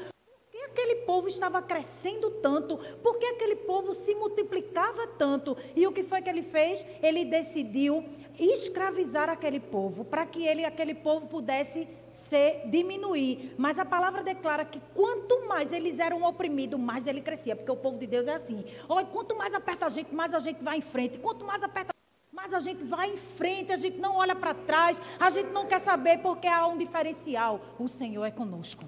aquele 0.79 0.97
povo 0.97 1.27
estava 1.27 1.61
crescendo 1.61 2.31
tanto? 2.31 2.79
Por 3.03 3.19
que 3.19 3.27
aquele 3.27 3.57
povo 3.57 3.95
se 3.95 4.15
multiplicava 4.15 5.09
tanto? 5.09 5.57
E 5.75 5.85
o 5.87 5.93
que 5.93 6.05
foi 6.05 6.23
que 6.23 6.31
ele 6.31 6.43
fez? 6.43 6.87
Ele 7.03 7.25
decidiu 7.25 8.05
escravizar 8.39 9.29
aquele 9.29 9.59
povo, 9.59 10.05
para 10.05 10.25
que 10.25 10.47
ele, 10.47 10.65
aquele 10.65 10.95
povo 10.95 11.27
pudesse 11.27 11.89
se 12.13 12.61
diminuir. 12.67 13.55
Mas 13.59 13.81
a 13.81 13.85
palavra 13.85 14.23
declara 14.23 14.65
que 14.65 14.81
quanto 14.95 15.49
mais 15.49 15.73
eles 15.73 15.99
eram 15.99 16.23
oprimidos, 16.23 16.79
mais 16.79 17.09
ele 17.09 17.21
crescia, 17.21 17.57
porque 17.57 17.73
o 17.73 17.77
povo 17.77 17.99
de 17.99 18.07
Deus 18.07 18.29
é 18.29 18.35
assim. 18.35 18.65
Olha, 18.89 19.07
quanto 19.07 19.35
mais 19.35 19.53
aperta 19.53 19.87
a 19.87 19.89
gente, 19.89 20.15
mais 20.15 20.33
a 20.33 20.39
gente 20.39 20.63
vai 20.63 20.79
em 20.79 20.83
frente. 20.83 21.19
Quanto 21.19 21.45
mais 21.45 21.63
aperta 21.63 21.93
mas 22.31 22.55
a 22.55 22.61
gente 22.61 22.85
vai 22.85 23.13
em 23.13 23.17
frente, 23.17 23.73
a 23.73 23.77
gente 23.77 23.99
não 23.99 24.17
olha 24.17 24.35
para 24.37 24.55
trás, 24.55 25.01
a 25.19 25.29
gente 25.29 25.51
não 25.51 25.67
quer 25.67 25.81
saber 25.81 26.19
porque 26.19 26.47
há 26.47 26.69
um 26.69 26.79
diferencial. 26.79 27.61
O 27.79 27.89
Senhor 27.89 28.25
é 28.25 28.31
conosco. 28.31 28.85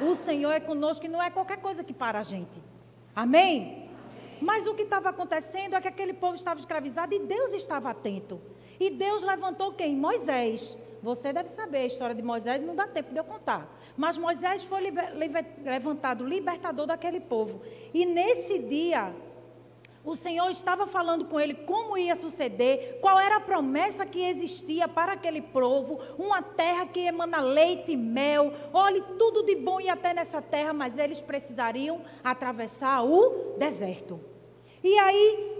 O 0.00 0.14
Senhor 0.14 0.52
é 0.52 0.60
conosco 0.60 1.06
e 1.06 1.08
não 1.08 1.22
é 1.22 1.30
qualquer 1.30 1.58
coisa 1.58 1.82
que 1.82 1.92
para 1.92 2.18
a 2.18 2.22
gente. 2.22 2.62
Amém? 3.14 3.88
Mas 4.40 4.66
o 4.66 4.74
que 4.74 4.82
estava 4.82 5.08
acontecendo 5.08 5.74
é 5.74 5.80
que 5.80 5.88
aquele 5.88 6.12
povo 6.12 6.34
estava 6.34 6.60
escravizado 6.60 7.14
e 7.14 7.18
Deus 7.18 7.52
estava 7.54 7.90
atento. 7.90 8.40
E 8.78 8.90
Deus 8.90 9.22
levantou 9.22 9.72
quem? 9.72 9.96
Moisés. 9.96 10.76
Você 11.02 11.32
deve 11.32 11.48
saber 11.48 11.78
a 11.78 11.86
história 11.86 12.14
de 12.14 12.22
Moisés, 12.22 12.60
não 12.60 12.74
dá 12.74 12.86
tempo 12.86 13.12
de 13.12 13.18
eu 13.18 13.24
contar. 13.24 13.68
Mas 13.96 14.18
Moisés 14.18 14.62
foi 14.64 14.82
liber, 14.82 15.16
liber, 15.16 15.46
levantado 15.62 16.26
libertador 16.26 16.86
daquele 16.86 17.20
povo. 17.20 17.62
E 17.94 18.04
nesse 18.04 18.58
dia, 18.58 19.14
o 20.06 20.14
Senhor 20.14 20.48
estava 20.48 20.86
falando 20.86 21.24
com 21.24 21.38
ele 21.38 21.52
como 21.52 21.98
ia 21.98 22.14
suceder, 22.14 23.00
qual 23.00 23.18
era 23.18 23.36
a 23.36 23.40
promessa 23.40 24.06
que 24.06 24.22
existia 24.22 24.86
para 24.86 25.12
aquele 25.12 25.42
povo, 25.42 26.00
uma 26.16 26.40
terra 26.40 26.86
que 26.86 27.00
emana 27.00 27.40
leite 27.40 27.92
e 27.92 27.96
mel. 27.96 28.54
Olhe, 28.72 29.02
tudo 29.18 29.42
de 29.42 29.56
bom 29.56 29.80
ia 29.80 29.94
até 29.94 30.14
nessa 30.14 30.40
terra, 30.40 30.72
mas 30.72 30.96
eles 30.96 31.20
precisariam 31.20 32.00
atravessar 32.22 33.04
o 33.04 33.56
deserto. 33.58 34.20
E 34.82 34.96
aí, 35.00 35.56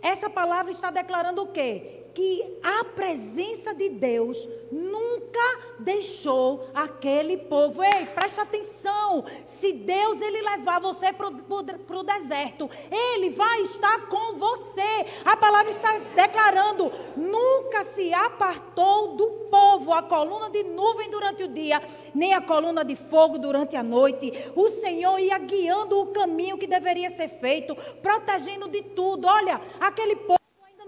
essa 0.00 0.30
palavra 0.30 0.70
está 0.70 0.90
declarando 0.90 1.42
o 1.42 1.48
quê? 1.48 2.01
Que 2.14 2.58
a 2.62 2.84
presença 2.84 3.74
de 3.74 3.88
Deus 3.88 4.48
nunca 4.70 5.60
deixou 5.78 6.68
aquele 6.74 7.36
povo. 7.36 7.82
Ei, 7.82 8.06
presta 8.06 8.42
atenção. 8.42 9.24
Se 9.46 9.72
Deus 9.72 10.20
ele 10.20 10.40
levar 10.40 10.80
você 10.80 11.12
para 11.12 11.28
o 11.28 12.02
deserto, 12.02 12.70
Ele 12.90 13.30
vai 13.30 13.60
estar 13.62 14.08
com 14.08 14.34
você. 14.36 15.06
A 15.24 15.36
palavra 15.36 15.70
está 15.70 15.98
declarando: 16.14 16.90
nunca 17.16 17.84
se 17.84 18.12
apartou 18.14 19.16
do 19.16 19.30
povo 19.50 19.92
a 19.92 20.02
coluna 20.02 20.48
de 20.48 20.64
nuvem 20.64 21.10
durante 21.10 21.42
o 21.44 21.48
dia, 21.48 21.82
nem 22.14 22.32
a 22.34 22.40
coluna 22.40 22.84
de 22.84 22.96
fogo 22.96 23.38
durante 23.38 23.76
a 23.76 23.82
noite. 23.82 24.32
O 24.54 24.68
Senhor 24.68 25.18
ia 25.18 25.38
guiando 25.38 26.00
o 26.00 26.06
caminho 26.06 26.58
que 26.58 26.66
deveria 26.66 27.10
ser 27.10 27.28
feito, 27.28 27.76
protegendo 28.00 28.68
de 28.68 28.82
tudo. 28.82 29.26
Olha, 29.26 29.60
aquele 29.80 30.16
povo 30.16 30.41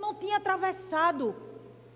não 0.04 0.14
tinha 0.14 0.37
atravessado 0.37 1.34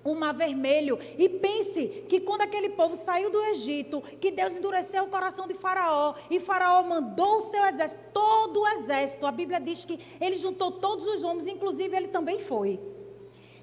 o 0.03 0.15
mar 0.15 0.33
vermelho. 0.33 0.99
E 1.19 1.29
pense 1.29 2.07
que 2.09 2.21
quando 2.21 2.41
aquele 2.43 2.71
povo 2.71 2.97
saiu 2.97 3.31
do 3.31 3.43
Egito, 3.45 4.01
que 4.21 4.31
Deus 4.31 4.55
endureceu 4.55 5.05
o 5.05 5.09
coração 5.09 5.47
de 5.47 5.55
Faraó, 5.55 6.15
e 6.31 6.41
Faraó 6.41 6.83
mandou 6.83 7.39
o 7.39 7.51
seu 7.51 7.65
exército, 7.67 8.01
todo 8.13 8.61
o 8.61 8.69
exército. 8.69 9.27
A 9.27 9.33
Bíblia 9.33 9.61
diz 9.61 9.85
que 9.85 10.01
ele 10.19 10.37
juntou 10.37 10.73
todos 10.73 11.07
os 11.07 11.23
homens, 11.23 11.47
inclusive 11.47 11.95
ele 11.95 12.09
também 12.09 12.39
foi. 12.39 12.81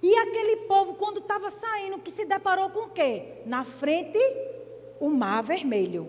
E 0.03 0.15
aquele 0.17 0.57
povo, 0.67 0.93
quando 0.93 1.17
estava 1.17 1.49
saindo, 1.49 1.97
que 1.97 2.11
se 2.11 2.25
deparou 2.25 2.69
com 2.69 2.81
o 2.81 2.89
quê? 2.89 3.41
Na 3.45 3.63
frente, 3.63 4.19
o 4.99 5.09
mar 5.09 5.41
vermelho. 5.41 6.07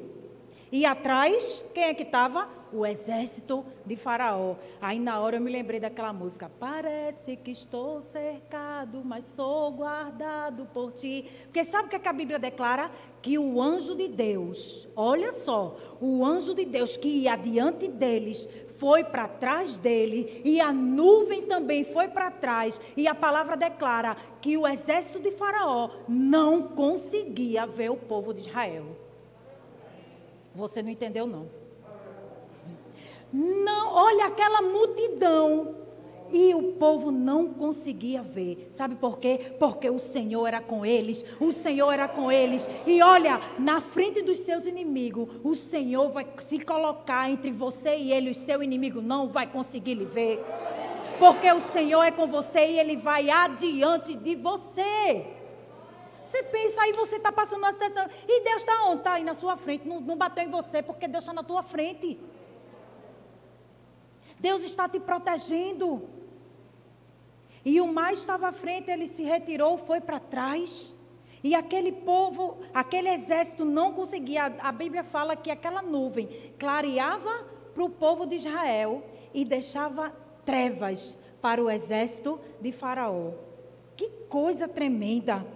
E 0.70 0.84
atrás, 0.84 1.64
quem 1.72 1.84
é 1.84 1.94
que 1.94 2.02
estava? 2.02 2.55
O 2.76 2.84
exército 2.84 3.64
de 3.84 3.96
Faraó. 3.96 4.56
Aí 4.80 4.98
na 4.98 5.18
hora 5.18 5.36
eu 5.36 5.40
me 5.40 5.50
lembrei 5.50 5.80
daquela 5.80 6.12
música. 6.12 6.50
Parece 6.60 7.36
que 7.36 7.50
estou 7.50 8.00
cercado, 8.00 9.02
mas 9.04 9.24
sou 9.24 9.72
guardado 9.72 10.66
por 10.66 10.92
ti. 10.92 11.24
Porque 11.44 11.64
sabe 11.64 11.86
o 11.86 11.88
que, 11.88 11.96
é 11.96 11.98
que 11.98 12.08
a 12.08 12.12
Bíblia 12.12 12.38
declara? 12.38 12.90
Que 13.22 13.38
o 13.38 13.60
anjo 13.60 13.94
de 13.94 14.08
Deus, 14.08 14.86
olha 14.94 15.32
só, 15.32 15.76
o 16.00 16.24
anjo 16.24 16.54
de 16.54 16.64
Deus 16.64 16.96
que 16.96 17.08
ia 17.08 17.32
adiante 17.32 17.88
deles 17.88 18.48
foi 18.76 19.02
para 19.02 19.26
trás 19.26 19.78
dele 19.78 20.42
e 20.44 20.60
a 20.60 20.72
nuvem 20.72 21.42
também 21.42 21.82
foi 21.82 22.08
para 22.08 22.30
trás. 22.30 22.80
E 22.96 23.08
a 23.08 23.14
palavra 23.14 23.56
declara 23.56 24.16
que 24.40 24.56
o 24.56 24.66
exército 24.66 25.18
de 25.18 25.32
Faraó 25.32 25.90
não 26.06 26.62
conseguia 26.62 27.66
ver 27.66 27.90
o 27.90 27.96
povo 27.96 28.34
de 28.34 28.40
Israel. 28.40 28.84
Você 30.54 30.82
não 30.82 30.90
entendeu, 30.90 31.26
não. 31.26 31.65
Não, 33.36 33.94
olha 33.94 34.24
aquela 34.24 34.62
multidão. 34.62 35.74
E 36.32 36.54
o 36.54 36.72
povo 36.72 37.10
não 37.10 37.52
conseguia 37.52 38.22
ver. 38.22 38.68
Sabe 38.72 38.96
por 38.96 39.18
quê? 39.18 39.54
Porque 39.58 39.90
o 39.90 39.98
Senhor 39.98 40.46
era 40.46 40.60
com 40.60 40.86
eles. 40.86 41.22
O 41.38 41.52
Senhor 41.52 41.92
era 41.92 42.08
com 42.08 42.32
eles. 42.32 42.66
E 42.86 43.02
olha, 43.02 43.38
na 43.58 43.80
frente 43.82 44.22
dos 44.22 44.38
seus 44.38 44.64
inimigos, 44.64 45.28
o 45.44 45.54
Senhor 45.54 46.10
vai 46.10 46.26
se 46.42 46.58
colocar 46.60 47.30
entre 47.30 47.52
você 47.52 47.96
e 47.96 48.10
ele. 48.10 48.30
O 48.30 48.34
seu 48.34 48.62
inimigo 48.62 49.02
não 49.02 49.28
vai 49.28 49.46
conseguir 49.46 49.94
lhe 49.94 50.06
ver. 50.06 50.42
Porque 51.18 51.52
o 51.52 51.60
Senhor 51.60 52.02
é 52.02 52.10
com 52.10 52.26
você 52.26 52.70
e 52.70 52.78
ele 52.78 52.96
vai 52.96 53.28
adiante 53.28 54.14
de 54.14 54.34
você. 54.34 55.26
Você 56.26 56.42
pensa 56.42 56.80
aí, 56.82 56.92
você 56.92 57.16
está 57.16 57.30
passando 57.30 57.58
uma 57.58 57.72
situação. 57.72 58.06
E 58.26 58.42
Deus 58.42 58.62
está 58.62 58.84
onde? 58.86 58.98
Está 58.98 59.12
aí 59.12 59.24
na 59.24 59.34
sua 59.34 59.58
frente. 59.58 59.86
Não, 59.86 60.00
não 60.00 60.16
bateu 60.16 60.42
em 60.42 60.50
você 60.50 60.82
porque 60.82 61.06
Deus 61.06 61.22
está 61.22 61.34
na 61.34 61.42
tua 61.42 61.62
frente. 61.62 62.18
Deus 64.38 64.62
está 64.62 64.88
te 64.88 65.00
protegendo. 65.00 66.08
E 67.64 67.80
o 67.80 67.92
mais 67.92 68.20
estava 68.20 68.48
à 68.48 68.52
frente, 68.52 68.90
ele 68.90 69.08
se 69.08 69.22
retirou, 69.22 69.76
foi 69.76 70.00
para 70.00 70.20
trás. 70.20 70.94
E 71.42 71.54
aquele 71.54 71.92
povo, 71.92 72.58
aquele 72.72 73.08
exército 73.08 73.64
não 73.64 73.92
conseguia. 73.92 74.46
A 74.60 74.72
Bíblia 74.72 75.04
fala 75.04 75.36
que 75.36 75.50
aquela 75.50 75.82
nuvem 75.82 76.28
clareava 76.58 77.46
para 77.74 77.84
o 77.84 77.90
povo 77.90 78.26
de 78.26 78.36
Israel 78.36 79.04
e 79.34 79.44
deixava 79.44 80.10
trevas 80.44 81.18
para 81.42 81.62
o 81.62 81.70
exército 81.70 82.40
de 82.60 82.72
Faraó. 82.72 83.32
Que 83.96 84.08
coisa 84.28 84.68
tremenda! 84.68 85.46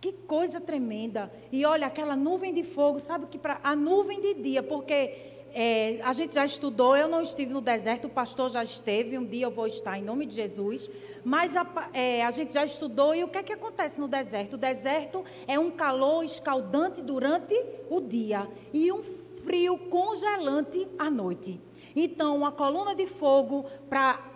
Que 0.00 0.12
coisa 0.12 0.60
tremenda! 0.60 1.32
E 1.50 1.64
olha, 1.64 1.86
aquela 1.86 2.14
nuvem 2.16 2.52
de 2.52 2.62
fogo, 2.62 3.00
sabe 3.00 3.26
que 3.26 3.38
para 3.38 3.60
a 3.62 3.74
nuvem 3.74 4.20
de 4.20 4.34
dia, 4.34 4.62
porque 4.62 5.33
é, 5.54 6.00
a 6.02 6.12
gente 6.12 6.34
já 6.34 6.44
estudou, 6.44 6.96
eu 6.96 7.06
não 7.06 7.22
estive 7.22 7.52
no 7.52 7.60
deserto, 7.60 8.06
o 8.06 8.10
pastor 8.10 8.50
já 8.50 8.64
esteve, 8.64 9.16
um 9.16 9.24
dia 9.24 9.46
eu 9.46 9.50
vou 9.50 9.68
estar 9.68 9.96
em 9.96 10.02
nome 10.02 10.26
de 10.26 10.34
Jesus. 10.34 10.90
Mas 11.24 11.56
a, 11.56 11.88
é, 11.92 12.24
a 12.24 12.30
gente 12.32 12.52
já 12.52 12.64
estudou 12.64 13.14
e 13.14 13.22
o 13.22 13.28
que 13.28 13.38
é 13.38 13.42
que 13.42 13.52
acontece 13.52 14.00
no 14.00 14.08
deserto? 14.08 14.54
O 14.54 14.58
deserto 14.58 15.24
é 15.46 15.58
um 15.58 15.70
calor 15.70 16.24
escaldante 16.24 17.02
durante 17.02 17.54
o 17.88 18.00
dia 18.00 18.48
e 18.72 18.90
um 18.92 19.02
frio 19.44 19.78
congelante 19.78 20.88
à 20.98 21.08
noite. 21.08 21.60
Então, 21.94 22.36
uma 22.36 22.50
coluna 22.50 22.94
de 22.94 23.06
fogo 23.06 23.64
para 23.88 24.33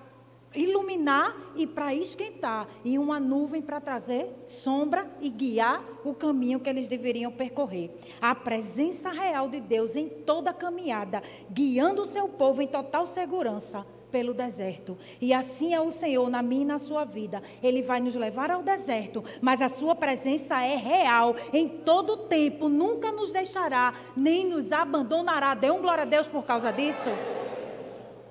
iluminar 0.55 1.37
e 1.55 1.67
para 1.67 1.95
esquentar, 1.95 2.69
e 2.85 2.99
uma 2.99 3.21
nuvem 3.21 3.61
para 3.61 3.81
trazer 3.81 4.31
sombra 4.47 5.11
e 5.21 5.29
guiar 5.29 5.85
o 6.05 6.15
caminho 6.15 6.61
que 6.61 6.69
eles 6.69 6.89
deveriam 6.89 7.31
percorrer. 7.31 7.91
A 8.21 8.35
presença 8.35 9.11
real 9.11 9.49
de 9.49 9.61
Deus 9.61 9.97
em 9.97 10.09
toda 10.09 10.51
a 10.51 10.55
caminhada, 10.55 11.23
guiando 11.51 12.03
o 12.03 12.07
seu 12.07 12.29
povo 12.29 12.63
em 12.63 12.67
total 12.67 13.07
segurança 13.07 13.87
pelo 14.11 14.33
deserto. 14.33 14.97
E 15.21 15.33
assim 15.35 15.75
é 15.75 15.81
o 15.81 15.91
Senhor 15.91 16.29
na 16.31 16.43
minha 16.43 16.63
e 16.63 16.65
na 16.65 16.79
sua 16.79 17.05
vida. 17.05 17.43
Ele 17.63 17.83
vai 17.83 18.01
nos 18.01 18.15
levar 18.15 18.51
ao 18.51 18.63
deserto, 18.63 19.23
mas 19.41 19.61
a 19.61 19.69
sua 19.69 19.95
presença 19.95 20.63
é 20.63 20.77
real 20.77 21.37
em 21.53 21.69
todo 21.69 22.15
o 22.15 22.17
tempo, 22.17 22.69
nunca 22.69 23.13
nos 23.13 23.33
deixará, 23.33 23.95
nem 24.17 24.47
nos 24.47 24.73
abandonará. 24.73 25.55
Dê 25.55 25.71
um 25.71 25.81
glória 25.81 26.03
a 26.03 26.07
Deus 26.07 26.29
por 26.29 26.45
causa 26.45 26.73
disso. 26.73 27.11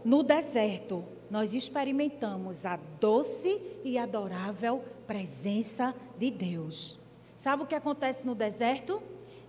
No 0.04 0.24
deserto, 0.24 1.04
nós 1.30 1.54
experimentamos 1.54 2.66
a 2.66 2.78
doce 3.00 3.62
e 3.84 3.98
adorável 3.98 4.84
presença 5.06 5.94
de 6.18 6.32
Deus. 6.32 6.98
Sabe 7.36 7.64
o 7.64 7.68
que 7.68 7.76
acontece 7.76 8.26
no 8.26 8.34
deserto? 8.34 9.02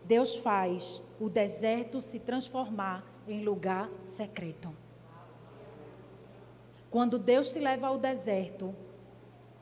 Deus 0.05 0.37
faz 0.37 1.03
o 1.21 1.29
deserto 1.29 2.01
se 2.01 2.19
transformar 2.19 3.05
em 3.27 3.45
lugar 3.45 3.89
secreto. 4.05 4.75
Quando 6.91 7.19
Deus 7.19 7.53
te 7.53 7.59
leva 7.59 7.89
ao 7.89 7.99
deserto, 7.99 8.75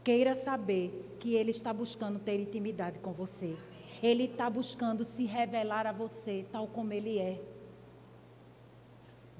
queira 0.04 0.34
saber 0.34 1.16
que 1.18 1.34
Ele 1.34 1.50
está 1.50 1.72
buscando 1.72 2.18
ter 2.18 2.38
intimidade 2.38 2.98
com 3.00 3.12
você. 3.12 3.56
Ele 4.02 4.24
está 4.24 4.48
buscando 4.48 5.04
se 5.04 5.24
revelar 5.24 5.86
a 5.86 5.92
você 5.92 6.46
tal 6.52 6.68
como 6.68 6.92
Ele 6.92 7.18
é. 7.18 7.40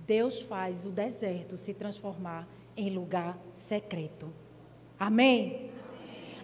Deus 0.06 0.40
faz 0.40 0.84
o 0.84 0.90
deserto 0.90 1.56
se 1.56 1.74
transformar 1.74 2.48
em 2.76 2.90
lugar 2.90 3.38
secreto. 3.54 4.32
Amém? 4.98 5.70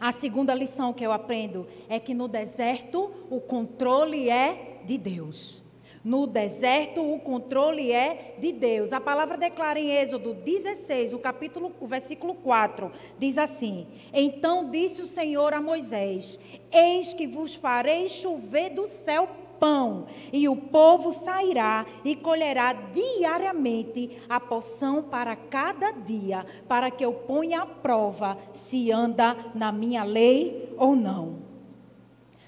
A 0.01 0.11
segunda 0.11 0.53
lição 0.55 0.93
que 0.93 1.05
eu 1.05 1.12
aprendo 1.12 1.67
é 1.89 2.01
que 2.01 2.12
no 2.12 2.27
deserto 2.27 3.12
o 3.31 3.41
controle 3.41 4.29
é 4.29 4.81
de 4.85 4.99
Deus. 4.99 5.62
No 6.05 6.27
deserto 6.27 7.01
o 7.01 7.21
controle 7.21 7.93
é 7.93 8.35
de 8.41 8.51
Deus. 8.51 8.93
A 8.93 9.01
palavra 9.01 9.37
declara 9.37 9.79
em 9.79 9.93
Êxodo 9.93 10.35
16, 10.35 11.12
o 11.12 11.21
capítulo, 11.21 11.73
o 11.81 11.87
versículo 11.87 12.35
4, 12.35 12.91
diz 13.17 13.39
assim: 13.39 13.87
Então 14.12 14.69
disse 14.69 15.01
o 15.01 15.07
Senhor 15.07 15.55
a 15.55 15.61
Moisés: 15.61 16.41
Eis 16.73 17.15
que 17.15 17.29
vos 17.29 17.55
farei 17.55 18.09
chover 18.09 18.71
do 18.71 18.89
céu 18.89 19.29
pão, 19.62 20.07
e 20.33 20.49
o 20.49 20.57
povo 20.57 21.12
sairá 21.12 21.87
e 22.04 22.16
colherá 22.16 22.73
diariamente 22.73 24.19
a 24.28 24.40
porção 24.40 25.04
para 25.04 25.37
cada 25.37 25.92
dia, 25.92 26.45
para 26.66 26.90
que 26.90 27.04
eu 27.04 27.12
ponha 27.12 27.62
à 27.62 27.66
prova 27.66 28.37
se 28.52 28.90
anda 28.90 29.37
na 29.54 29.71
minha 29.71 30.02
lei 30.02 30.75
ou 30.76 30.97
não. 30.97 31.51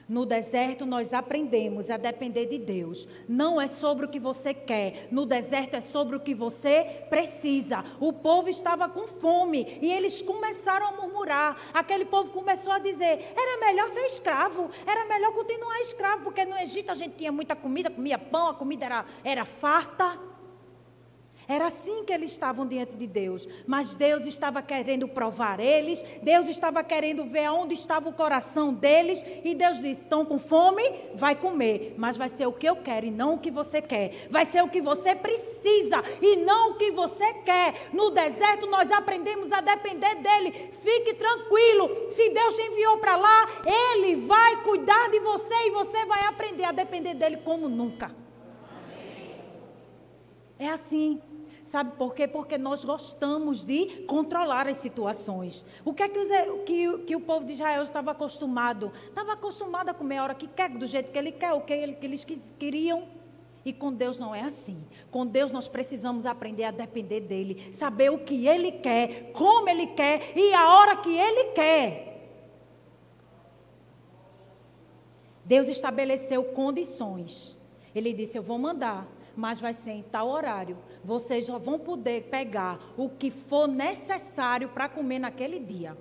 No 0.09 0.27
deserto 0.27 0.85
nós 0.85 1.13
aprendemos 1.13 1.91
a 1.91 1.97
depender 1.97 2.47
de 2.47 2.59
Deus. 2.59 3.09
Não 3.29 3.61
é 3.61 3.67
sobre 3.67 4.07
o 4.07 4.09
que 4.09 4.19
você 4.19 4.53
quer. 4.53 5.09
No 5.11 5.25
deserto 5.25 5.75
é 5.75 5.81
sobre 5.81 6.17
o 6.17 6.21
que 6.21 6.35
você 6.35 7.05
precisa. 7.09 7.85
O 8.01 8.13
povo 8.13 8.49
estava 8.49 8.89
com 8.89 9.07
fome 9.07 9.79
e 9.81 9.93
eles 9.93 10.21
começaram 10.23 10.89
a 10.89 10.93
murmurar. 10.93 11.57
Aquele 11.73 12.05
povo 12.05 12.31
começou 12.31 12.73
a 12.73 12.79
dizer: 12.79 13.33
era 13.37 13.67
melhor 13.67 13.89
ser 13.89 14.05
escravo, 14.07 14.71
era 14.87 15.07
melhor 15.07 15.33
continuar 15.33 15.81
escravo, 15.81 16.25
porque 16.25 16.45
no 16.45 16.57
Egito 16.59 16.91
a 16.91 16.95
gente 16.95 17.17
tinha 17.17 17.33
muita 17.33 17.57
comida, 17.57 17.91
comia 17.91 18.19
pão, 18.19 18.49
a 18.49 18.55
comida 18.55 18.85
era, 18.85 19.05
era 19.25 19.45
farta. 19.45 20.34
Era 21.47 21.67
assim 21.67 22.05
que 22.05 22.13
eles 22.13 22.31
estavam 22.31 22.67
diante 22.67 22.95
de 22.97 23.07
Deus. 23.07 23.47
Mas 23.67 23.95
Deus 23.95 24.27
estava 24.27 24.63
querendo 24.63 25.07
provar 25.07 25.61
eles, 25.61 26.03
Deus 26.23 26.49
estava 26.49 26.83
querendo 26.83 27.25
ver 27.25 27.51
onde 27.51 27.75
estava 27.75 28.09
o 28.09 28.13
coração 28.13 28.73
deles. 28.73 29.23
E 29.45 29.55
Deus 29.55 29.79
disse: 29.81 30.03
estão 30.03 30.25
com 30.25 30.39
fome? 30.39 30.83
Vai 31.15 31.35
comer. 31.35 31.95
Mas 31.99 32.17
vai 32.17 32.29
ser 32.29 32.47
o 32.47 32.53
que 32.53 32.69
eu 32.69 32.77
quero 32.77 33.07
e 33.07 33.11
não 33.11 33.35
o 33.35 33.39
que 33.39 33.51
você 33.51 33.83
quer. 33.83 34.27
Vai 34.31 34.47
ser 34.47 34.63
o 34.63 34.69
que 34.69 34.81
você 34.81 35.15
precisa 35.15 36.03
e 36.21 36.37
não 36.37 36.73
o 36.73 36.75
que 36.77 36.91
você 36.91 37.35
quer. 37.45 37.89
No 37.93 38.11
deserto 38.11 38.67
nós 38.67 38.91
aprendemos 38.91 39.53
a 39.53 39.61
depender 39.61 40.15
dele. 40.17 40.73
Fique 40.83 41.15
tranquilo. 41.15 42.11
Se 42.11 42.31
Deus 42.31 42.57
te 42.57 42.63
enviou 42.63 42.99
para 42.99 43.17
lá, 43.17 43.49
ele 43.67 44.17
vai 44.17 44.63
cuidar 44.63 45.11
de 45.11 45.21
você 45.21 45.55
e 45.67 45.71
você 45.71 46.05
vai 46.07 46.23
aprender 46.27 46.65
a 46.65 46.73
depender 46.73 47.15
dele 47.15 47.39
como 47.39 47.69
nunca. 47.69 48.15
É 50.59 50.69
assim. 50.69 51.21
Sabe 51.75 51.97
por 51.97 52.15
quê? 52.15 52.29
Porque 52.29 52.57
nós 52.57 52.85
gostamos 52.85 53.65
de 53.65 54.05
controlar 54.07 54.69
as 54.69 54.77
situações. 54.77 55.67
O 55.85 55.93
que 55.93 56.05
é 56.05 56.09
que, 56.09 56.21
os, 56.21 56.29
que, 56.65 56.99
que 56.99 57.17
o 57.17 57.21
povo 57.21 57.45
de 57.45 57.55
Israel 57.55 57.83
estava 57.83 58.13
acostumado? 58.13 58.93
Estava 59.09 59.33
acostumado 59.33 59.89
a 59.89 59.93
comer 59.93 60.19
a 60.19 60.23
hora 60.23 60.35
que 60.37 60.47
quer, 60.47 60.71
do 60.71 60.87
jeito 60.87 61.11
que 61.11 61.19
ele 61.19 61.33
quer, 61.33 61.53
o 61.53 61.63
que, 61.63 61.73
ele, 61.73 61.95
que 61.95 62.07
eles 62.07 62.25
queriam. 62.61 63.09
E 63.65 63.73
com 63.73 63.93
Deus 63.93 64.17
não 64.17 64.33
é 64.33 64.43
assim. 64.43 64.85
Com 65.11 65.27
Deus 65.27 65.51
nós 65.51 65.67
precisamos 65.67 66.27
aprender 66.27 66.63
a 66.63 66.71
depender 66.71 67.23
dele, 67.23 67.75
saber 67.75 68.09
o 68.09 68.19
que 68.19 68.47
ele 68.47 68.71
quer, 68.71 69.33
como 69.33 69.69
ele 69.69 69.89
quer 69.89 70.39
e 70.39 70.55
a 70.55 70.77
hora 70.77 70.95
que 70.99 71.13
ele 71.13 71.45
quer. 71.47 72.31
Deus 75.45 75.67
estabeleceu 75.67 76.45
condições. 76.45 77.57
Ele 77.93 78.13
disse: 78.13 78.39
Eu 78.39 78.45
vou 78.45 78.59
mandar, 78.61 79.09
mas 79.37 79.61
vai 79.61 79.75
ser 79.75 79.93
em 79.93 80.03
tal 80.03 80.29
horário. 80.29 80.79
Vocês 81.05 81.47
só 81.47 81.59
vão 81.59 81.79
poder 81.79 82.25
pegar 82.25 82.79
o 82.97 83.09
que 83.09 83.31
for 83.31 83.67
necessário 83.67 84.69
para 84.69 84.89
comer 84.89 85.19
naquele 85.19 85.59
dia. 85.59 85.97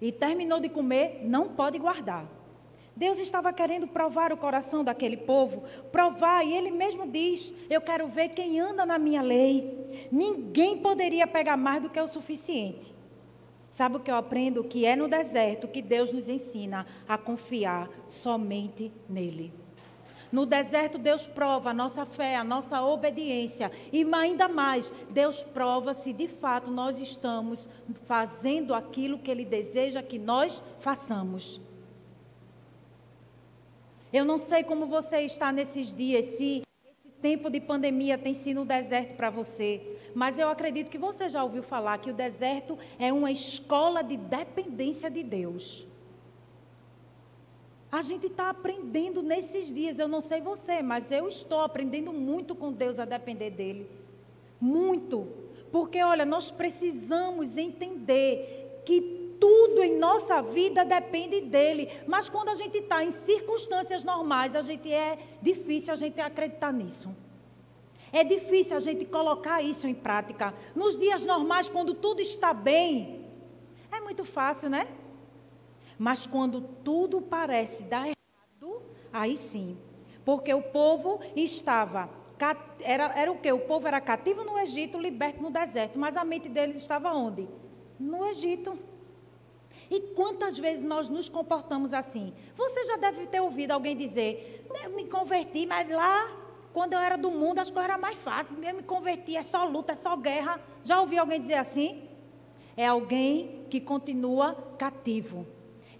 E 0.00 0.12
terminou 0.12 0.60
de 0.60 0.68
comer, 0.68 1.20
não 1.24 1.48
pode 1.48 1.78
guardar. 1.78 2.26
Deus 2.98 3.18
estava 3.18 3.52
querendo 3.52 3.86
provar 3.86 4.32
o 4.32 4.36
coração 4.36 4.82
daquele 4.82 5.16
povo, 5.16 5.62
provar, 5.92 6.44
e 6.44 6.52
ele 6.52 6.72
mesmo 6.72 7.06
diz: 7.06 7.54
Eu 7.70 7.80
quero 7.80 8.08
ver 8.08 8.30
quem 8.30 8.58
anda 8.58 8.84
na 8.84 8.98
minha 8.98 9.22
lei. 9.22 10.08
Ninguém 10.10 10.78
poderia 10.78 11.24
pegar 11.24 11.56
mais 11.56 11.80
do 11.80 11.88
que 11.88 12.00
o 12.00 12.08
suficiente. 12.08 12.92
Sabe 13.70 13.96
o 13.96 14.00
que 14.00 14.10
eu 14.10 14.16
aprendo? 14.16 14.64
Que 14.64 14.84
é 14.84 14.96
no 14.96 15.06
deserto 15.06 15.68
que 15.68 15.80
Deus 15.80 16.12
nos 16.12 16.28
ensina 16.28 16.86
a 17.06 17.16
confiar 17.16 17.88
somente 18.08 18.92
nele. 19.08 19.52
No 20.30 20.44
deserto, 20.44 20.98
Deus 20.98 21.26
prova 21.26 21.70
a 21.70 21.74
nossa 21.74 22.04
fé, 22.04 22.36
a 22.36 22.44
nossa 22.44 22.82
obediência. 22.82 23.70
E 23.92 24.06
ainda 24.14 24.46
mais, 24.48 24.92
Deus 25.10 25.42
prova 25.42 25.94
se 25.94 26.12
de 26.12 26.28
fato 26.28 26.70
nós 26.70 26.98
estamos 27.00 27.68
fazendo 28.04 28.74
aquilo 28.74 29.18
que 29.18 29.30
Ele 29.30 29.44
deseja 29.44 30.02
que 30.02 30.18
nós 30.18 30.62
façamos. 30.80 31.60
Eu 34.12 34.24
não 34.24 34.38
sei 34.38 34.64
como 34.64 34.86
você 34.86 35.20
está 35.20 35.52
nesses 35.52 35.94
dias, 35.94 36.24
se 36.24 36.62
esse 36.84 37.08
tempo 37.20 37.50
de 37.50 37.60
pandemia 37.60 38.16
tem 38.16 38.32
sido 38.32 38.62
um 38.62 38.66
deserto 38.66 39.14
para 39.14 39.30
você. 39.30 39.82
Mas 40.14 40.38
eu 40.38 40.48
acredito 40.48 40.90
que 40.90 40.98
você 40.98 41.28
já 41.28 41.42
ouviu 41.42 41.62
falar 41.62 41.98
que 41.98 42.10
o 42.10 42.14
deserto 42.14 42.78
é 42.98 43.12
uma 43.12 43.30
escola 43.30 44.02
de 44.02 44.16
dependência 44.16 45.10
de 45.10 45.22
Deus. 45.22 45.86
A 47.90 48.02
gente 48.02 48.26
está 48.26 48.50
aprendendo 48.50 49.22
nesses 49.22 49.72
dias, 49.72 49.98
eu 49.98 50.06
não 50.06 50.20
sei 50.20 50.40
você, 50.42 50.82
mas 50.82 51.10
eu 51.10 51.26
estou 51.26 51.60
aprendendo 51.60 52.12
muito 52.12 52.54
com 52.54 52.70
Deus 52.70 52.98
a 52.98 53.06
depender 53.06 53.50
dEle. 53.50 53.88
Muito. 54.60 55.26
Porque, 55.72 56.02
olha, 56.02 56.26
nós 56.26 56.50
precisamos 56.50 57.56
entender 57.56 58.82
que 58.84 59.28
tudo 59.40 59.82
em 59.82 59.96
nossa 59.96 60.42
vida 60.42 60.84
depende 60.84 61.40
dele. 61.40 61.88
Mas 62.06 62.28
quando 62.28 62.50
a 62.50 62.54
gente 62.54 62.78
está 62.78 63.02
em 63.02 63.10
circunstâncias 63.10 64.04
normais, 64.04 64.54
a 64.54 64.60
gente 64.60 64.92
é 64.92 65.18
difícil 65.40 65.92
a 65.92 65.96
gente 65.96 66.20
acreditar 66.20 66.72
nisso. 66.72 67.14
É 68.12 68.24
difícil 68.24 68.76
a 68.76 68.80
gente 68.80 69.04
colocar 69.04 69.62
isso 69.62 69.86
em 69.86 69.94
prática. 69.94 70.52
Nos 70.74 70.98
dias 70.98 71.24
normais, 71.24 71.70
quando 71.70 71.94
tudo 71.94 72.20
está 72.20 72.52
bem, 72.52 73.24
é 73.90 74.00
muito 74.00 74.24
fácil, 74.24 74.68
né? 74.68 74.88
Mas 75.98 76.26
quando 76.26 76.60
tudo 76.60 77.20
parece 77.20 77.82
dar 77.82 78.06
errado, 78.06 78.82
aí 79.12 79.36
sim. 79.36 79.76
Porque 80.24 80.54
o 80.54 80.62
povo 80.62 81.20
estava. 81.34 82.08
Era, 82.80 83.18
era 83.18 83.32
o 83.32 83.38
quê? 83.40 83.50
O 83.50 83.60
povo 83.60 83.88
era 83.88 84.00
cativo 84.00 84.44
no 84.44 84.58
Egito, 84.58 84.98
liberto 84.98 85.42
no 85.42 85.50
deserto. 85.50 85.98
Mas 85.98 86.16
a 86.16 86.24
mente 86.24 86.48
deles 86.48 86.76
estava 86.76 87.12
onde? 87.12 87.48
No 87.98 88.24
Egito. 88.26 88.78
E 89.90 90.00
quantas 90.14 90.58
vezes 90.58 90.84
nós 90.84 91.08
nos 91.08 91.28
comportamos 91.28 91.92
assim? 91.92 92.32
Você 92.56 92.84
já 92.84 92.96
deve 92.96 93.26
ter 93.26 93.40
ouvido 93.40 93.72
alguém 93.72 93.96
dizer: 93.96 94.66
Eu 94.84 94.90
me 94.90 95.04
converti, 95.04 95.66
mas 95.66 95.90
lá, 95.90 96.30
quando 96.72 96.92
eu 96.92 96.98
era 97.00 97.16
do 97.16 97.30
mundo, 97.30 97.58
as 97.58 97.70
coisas 97.70 97.90
eram 97.90 98.00
mais 98.00 98.16
fáceis. 98.18 98.56
Eu 98.62 98.74
me 98.74 98.82
converti, 98.82 99.36
é 99.36 99.42
só 99.42 99.64
luta, 99.64 99.92
é 99.92 99.96
só 99.96 100.16
guerra. 100.16 100.60
Já 100.84 101.00
ouviu 101.00 101.20
alguém 101.20 101.40
dizer 101.40 101.54
assim? 101.54 102.08
É 102.76 102.86
alguém 102.86 103.64
que 103.68 103.80
continua 103.80 104.54
cativo. 104.78 105.46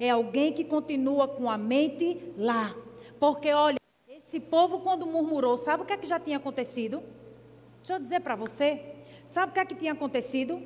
É 0.00 0.10
alguém 0.10 0.52
que 0.52 0.64
continua 0.64 1.26
com 1.26 1.50
a 1.50 1.58
mente 1.58 2.32
lá. 2.36 2.74
Porque, 3.18 3.52
olha, 3.52 3.78
esse 4.08 4.38
povo, 4.38 4.80
quando 4.80 5.06
murmurou, 5.06 5.56
sabe 5.56 5.82
o 5.82 5.86
que 5.86 5.92
é 5.92 5.96
que 5.96 6.06
já 6.06 6.20
tinha 6.20 6.36
acontecido? 6.36 7.02
Deixa 7.78 7.94
eu 7.94 7.98
dizer 7.98 8.20
para 8.20 8.36
você. 8.36 8.94
Sabe 9.26 9.50
o 9.50 9.54
que 9.54 9.60
é 9.60 9.64
que 9.64 9.74
tinha 9.74 9.92
acontecido? 9.92 10.62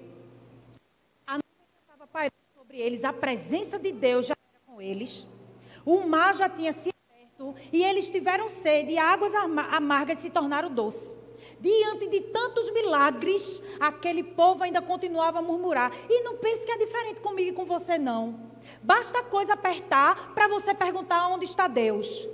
A 1.26 1.34
nuvem 1.34 1.66
estava 1.80 2.06
pairando 2.06 2.34
sobre 2.56 2.78
eles, 2.78 3.04
a 3.04 3.12
presença 3.12 3.78
de 3.78 3.92
Deus 3.92 4.26
já 4.26 4.34
era 4.34 4.60
com 4.66 4.80
eles. 4.80 5.26
O 5.84 6.00
mar 6.00 6.34
já 6.34 6.48
tinha 6.48 6.72
se 6.72 6.90
aberto 6.90 7.54
e 7.72 7.82
eles 7.82 8.10
tiveram 8.10 8.48
sede 8.48 8.92
e 8.92 8.98
águas 8.98 9.32
amargas 9.34 10.18
se 10.18 10.30
tornaram 10.30 10.72
doces. 10.72 11.18
Diante 11.60 12.06
de 12.06 12.20
tantos 12.20 12.70
milagres, 12.70 13.62
aquele 13.80 14.22
povo 14.22 14.62
ainda 14.62 14.82
continuava 14.82 15.40
a 15.40 15.42
murmurar. 15.42 15.92
E 16.08 16.22
não 16.22 16.36
pense 16.36 16.64
que 16.64 16.72
é 16.72 16.78
diferente 16.78 17.20
comigo 17.20 17.50
e 17.50 17.52
com 17.52 17.64
você, 17.64 17.98
não. 17.98 18.51
Basta 18.82 19.18
a 19.18 19.24
coisa 19.24 19.54
apertar 19.54 20.32
para 20.34 20.48
você 20.48 20.74
perguntar 20.74 21.28
onde 21.28 21.44
está 21.44 21.68
Deus. 21.68 22.28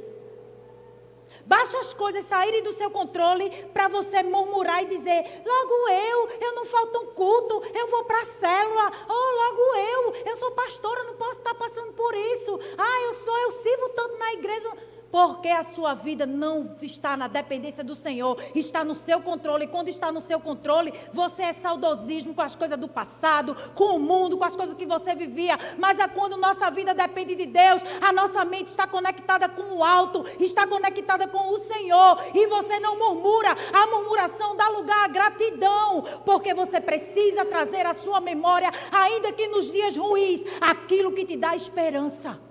Basta 1.45 1.79
as 1.79 1.95
coisas 1.95 2.25
saírem 2.25 2.63
do 2.63 2.73
seu 2.73 2.91
controle 2.91 3.51
para 3.73 3.89
você 3.89 4.23
murmurar 4.23 4.83
e 4.83 4.87
dizer: 4.87 5.43
logo 5.45 5.89
eu, 5.89 6.29
eu 6.41 6.55
não 6.55 6.65
falta 6.65 6.99
um 6.99 7.07
culto, 7.07 7.63
eu 7.75 7.89
vou 7.89 8.05
para 8.05 8.23
a 8.23 8.27
célula. 8.27 8.93
Oh, 9.09 9.13
logo 9.13 9.77
eu, 9.77 10.27
eu 10.27 10.37
sou 10.37 10.51
pastora, 10.53 11.05
não 11.05 11.15
posso 11.15 11.39
estar 11.39 11.55
passando 11.55 11.93
por 11.93 12.15
isso. 12.15 12.59
Ah, 12.77 13.03
eu 13.07 13.15
sou, 13.15 13.39
eu 13.39 13.51
sirvo 13.53 13.89
tanto 13.91 14.19
na 14.19 14.33
igreja 14.33 14.71
porque 15.11 15.49
a 15.49 15.65
sua 15.65 15.95
vida 15.95 16.27
não 16.27 16.77
está 16.81 17.17
na 17.17 17.29
dependência 17.29 17.83
do 17.83 17.95
Senhor, 17.95 18.41
está 18.55 18.85
no 18.85 18.95
seu 18.95 19.21
controle. 19.21 19.65
E 19.65 19.69
quando 19.69 19.89
está 19.89 20.13
no 20.13 20.21
seu 20.21 20.41
controle, 20.41 20.93
você 21.13 21.45
é 21.45 21.53
saudosismo 21.53 22.35
com 22.35 22.43
as 22.43 22.55
coisas 22.55 22.79
do 22.79 22.89
passado, 22.89 23.57
com 23.75 23.97
o 23.97 23.99
mundo, 23.99 24.37
com 24.37 24.45
as 24.45 24.57
coisas 24.57 24.75
que 24.75 24.87
você 24.87 25.15
vivia. 25.15 25.59
Mas 25.79 25.99
é 25.99 26.09
quando 26.09 26.37
nossa 26.37 26.71
vida 26.71 26.95
depende 26.95 27.35
de 27.35 27.47
Deus, 27.47 27.83
a 28.01 28.13
nossa 28.13 28.45
mente 28.45 28.69
está 28.69 28.87
conectada 28.87 29.49
com 29.49 29.77
o 29.77 29.85
alto, 29.85 30.25
está 30.39 30.67
conectada 30.67 31.27
com 31.27 31.53
o 31.53 31.59
Senhor. 31.59 32.23
E 32.35 32.47
você 32.47 32.79
não 32.81 32.99
murmura, 32.99 33.57
a 33.73 33.87
murmuração 33.87 34.57
dá 34.57 34.69
lugar 34.69 35.05
à 35.05 35.09
gratidão, 35.09 36.05
porque 36.25 36.53
você 36.55 36.81
precisa 36.81 37.45
trazer 37.45 37.87
à 37.87 37.95
sua 37.95 38.21
memória, 38.21 38.71
ainda 38.93 39.33
que 39.33 39.49
nos 39.49 39.71
dias 39.71 39.97
ruins, 39.97 40.45
aquilo 40.61 41.13
que 41.13 41.25
te 41.25 41.37
dá 41.37 41.57
esperança. 41.57 42.48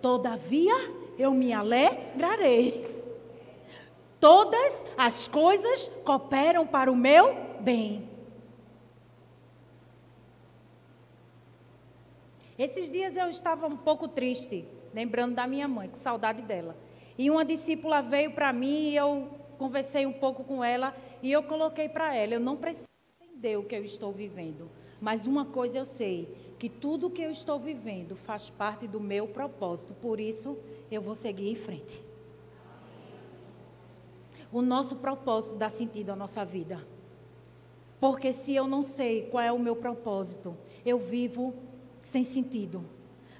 Todavia 0.00 0.74
eu 1.18 1.32
me 1.32 1.52
alegrarei. 1.52 2.88
Todas 4.18 4.84
as 4.96 5.28
coisas 5.28 5.90
cooperam 6.04 6.66
para 6.66 6.90
o 6.90 6.96
meu 6.96 7.34
bem. 7.60 8.08
Esses 12.58 12.90
dias 12.90 13.16
eu 13.16 13.30
estava 13.30 13.66
um 13.66 13.76
pouco 13.76 14.06
triste, 14.06 14.66
lembrando 14.92 15.34
da 15.34 15.46
minha 15.46 15.66
mãe, 15.66 15.88
com 15.88 15.96
saudade 15.96 16.42
dela. 16.42 16.76
E 17.16 17.30
uma 17.30 17.44
discípula 17.44 18.02
veio 18.02 18.32
para 18.32 18.52
mim 18.52 18.90
e 18.90 18.96
eu 18.96 19.28
conversei 19.56 20.04
um 20.04 20.12
pouco 20.12 20.44
com 20.44 20.62
ela 20.62 20.94
e 21.22 21.32
eu 21.32 21.42
coloquei 21.42 21.88
para 21.88 22.14
ela: 22.14 22.34
eu 22.34 22.40
não 22.40 22.56
preciso 22.56 22.88
entender 23.20 23.56
o 23.56 23.62
que 23.62 23.74
eu 23.74 23.82
estou 23.82 24.12
vivendo, 24.12 24.70
mas 25.00 25.26
uma 25.26 25.46
coisa 25.46 25.78
eu 25.78 25.86
sei, 25.86 26.28
que 26.60 26.68
tudo 26.68 27.10
que 27.10 27.22
eu 27.22 27.30
estou 27.32 27.58
vivendo 27.58 28.14
faz 28.14 28.50
parte 28.50 28.86
do 28.86 29.00
meu 29.00 29.26
propósito, 29.26 29.94
por 29.94 30.20
isso 30.20 30.56
eu 30.90 31.02
vou 31.02 31.16
seguir 31.16 31.50
em 31.50 31.56
frente. 31.56 32.04
O 34.52 34.62
nosso 34.62 34.96
propósito 34.96 35.56
dá 35.56 35.68
sentido 35.68 36.10
à 36.10 36.16
nossa 36.16 36.44
vida. 36.44 36.86
Porque 37.98 38.32
se 38.32 38.54
eu 38.54 38.68
não 38.68 38.82
sei 38.82 39.22
qual 39.22 39.42
é 39.42 39.50
o 39.50 39.58
meu 39.58 39.74
propósito, 39.74 40.56
eu 40.84 40.98
vivo 40.98 41.54
sem 42.00 42.24
sentido 42.24 42.84